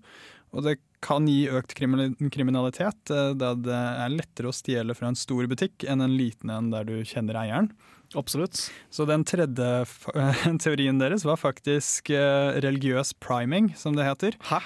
Og 0.54 0.64
det 0.68 0.78
kan 1.02 1.26
gi 1.28 1.48
økt 1.50 1.74
kriminalitet, 1.74 3.10
da 3.10 3.54
det 3.56 3.74
er 3.74 4.10
lettere 4.14 4.52
å 4.52 4.54
stjele 4.56 4.94
fra 4.96 5.10
en 5.10 5.18
stor 5.18 5.48
butikk 5.50 5.84
enn 5.90 6.04
en 6.06 6.14
liten 6.16 6.52
en 6.54 6.70
der 6.72 6.86
du 6.86 7.02
kjenner 7.04 7.40
eieren. 7.42 7.72
Absolutt. 8.20 8.70
Så 8.94 9.06
den 9.10 9.24
tredje 9.28 9.86
teorien 10.64 11.00
deres 11.02 11.26
var 11.26 11.40
faktisk 11.42 12.10
eh, 12.14 12.54
religiøs 12.64 13.14
priming, 13.24 13.72
som 13.78 13.96
det 13.98 14.06
heter. 14.08 14.38
Hæ? 14.50 14.62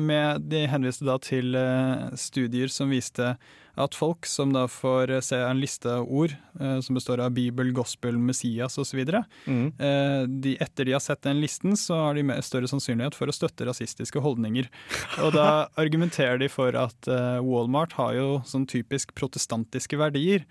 med, 0.00 0.46
de 0.50 0.64
henviste 0.70 1.04
da 1.08 1.18
til 1.22 1.54
eh, 1.58 2.10
studier 2.18 2.70
som 2.72 2.90
viste 2.92 3.34
at 3.80 3.94
folk 3.96 4.26
som 4.28 4.50
da 4.52 4.64
får 4.68 5.12
se 5.24 5.38
en 5.40 5.60
liste 5.62 5.88
av 5.88 6.08
ord 6.10 6.32
eh, 6.60 6.80
som 6.84 6.96
består 6.98 7.20
av 7.24 7.30
Bibel, 7.36 7.70
Gospel, 7.76 8.18
Messias 8.18 8.76
osv., 8.82 8.98
Mm. 9.46 9.72
eh, 9.78 10.24
de, 10.42 10.56
etter 10.60 10.84
de 10.88 10.92
har 10.92 11.00
sett 11.00 11.22
den 11.24 11.40
listen, 11.40 11.76
så 11.78 11.96
har 12.08 12.18
de 12.18 12.24
større 12.44 12.68
sannsynlighet 12.68 13.16
for 13.16 13.30
å 13.30 13.34
støtte 13.34 13.64
rasistiske 13.68 14.20
holdninger. 14.20 14.68
Og 15.24 15.32
da 15.36 15.68
argumenterer 15.80 16.38
de 16.42 16.50
for 16.52 16.76
at 16.76 17.08
eh, 17.08 17.38
Walmart 17.46 17.94
har 17.96 18.18
jo 18.18 18.28
sånn 18.48 18.66
typisk 18.68 19.14
protestantiske 19.16 19.96
verdier. 20.00 20.44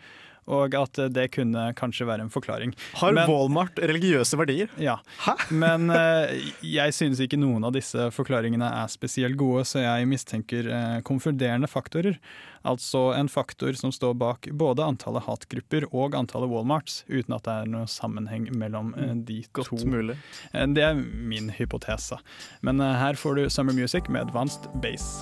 Og 0.50 0.74
at 0.74 0.98
det 1.14 1.28
kunne 1.36 1.68
kanskje 1.78 2.08
være 2.10 2.26
en 2.26 2.32
forklaring. 2.34 2.72
Har 2.98 3.14
Men- 3.14 3.30
Walmart 3.30 3.78
religiøse 3.78 4.38
verdier? 4.40 4.70
Ja. 4.82 4.96
Hæ? 5.26 5.36
Men 5.54 5.90
eh, 5.94 6.34
jeg 6.66 6.94
synes 6.98 7.20
ikke 7.22 7.38
noen 7.38 7.64
av 7.68 7.74
disse 7.76 8.10
forklaringene 8.16 8.66
er 8.82 8.88
spesielt 8.90 9.38
gode, 9.38 9.62
så 9.70 9.84
jeg 9.86 10.08
mistenker 10.10 10.70
eh, 10.74 11.02
konfunderende 11.06 11.70
faktorer. 11.70 12.18
Altså 12.66 13.14
en 13.16 13.30
faktor 13.32 13.72
som 13.80 13.92
står 13.96 14.18
bak 14.20 14.50
både 14.52 14.84
antallet 14.84 15.24
hatgrupper 15.30 15.86
og 15.94 16.18
antallet 16.18 16.50
Walmarts, 16.52 17.04
uten 17.08 17.38
at 17.38 17.46
det 17.46 17.54
er 17.62 17.70
noe 17.72 17.86
sammenheng 17.88 18.50
mellom 18.52 18.92
eh, 18.98 19.14
de 19.30 19.44
Godt 19.54 19.70
to. 19.72 19.86
mulig. 19.88 20.18
Det 20.52 20.84
er 20.90 20.98
min 20.98 21.54
hypotese. 21.56 22.18
Men 22.66 22.82
her 22.82 23.14
får 23.16 23.36
du 23.40 23.50
Summer 23.54 23.74
Music 23.78 24.10
med 24.10 24.28
advanced 24.28 24.66
bass. 24.84 25.22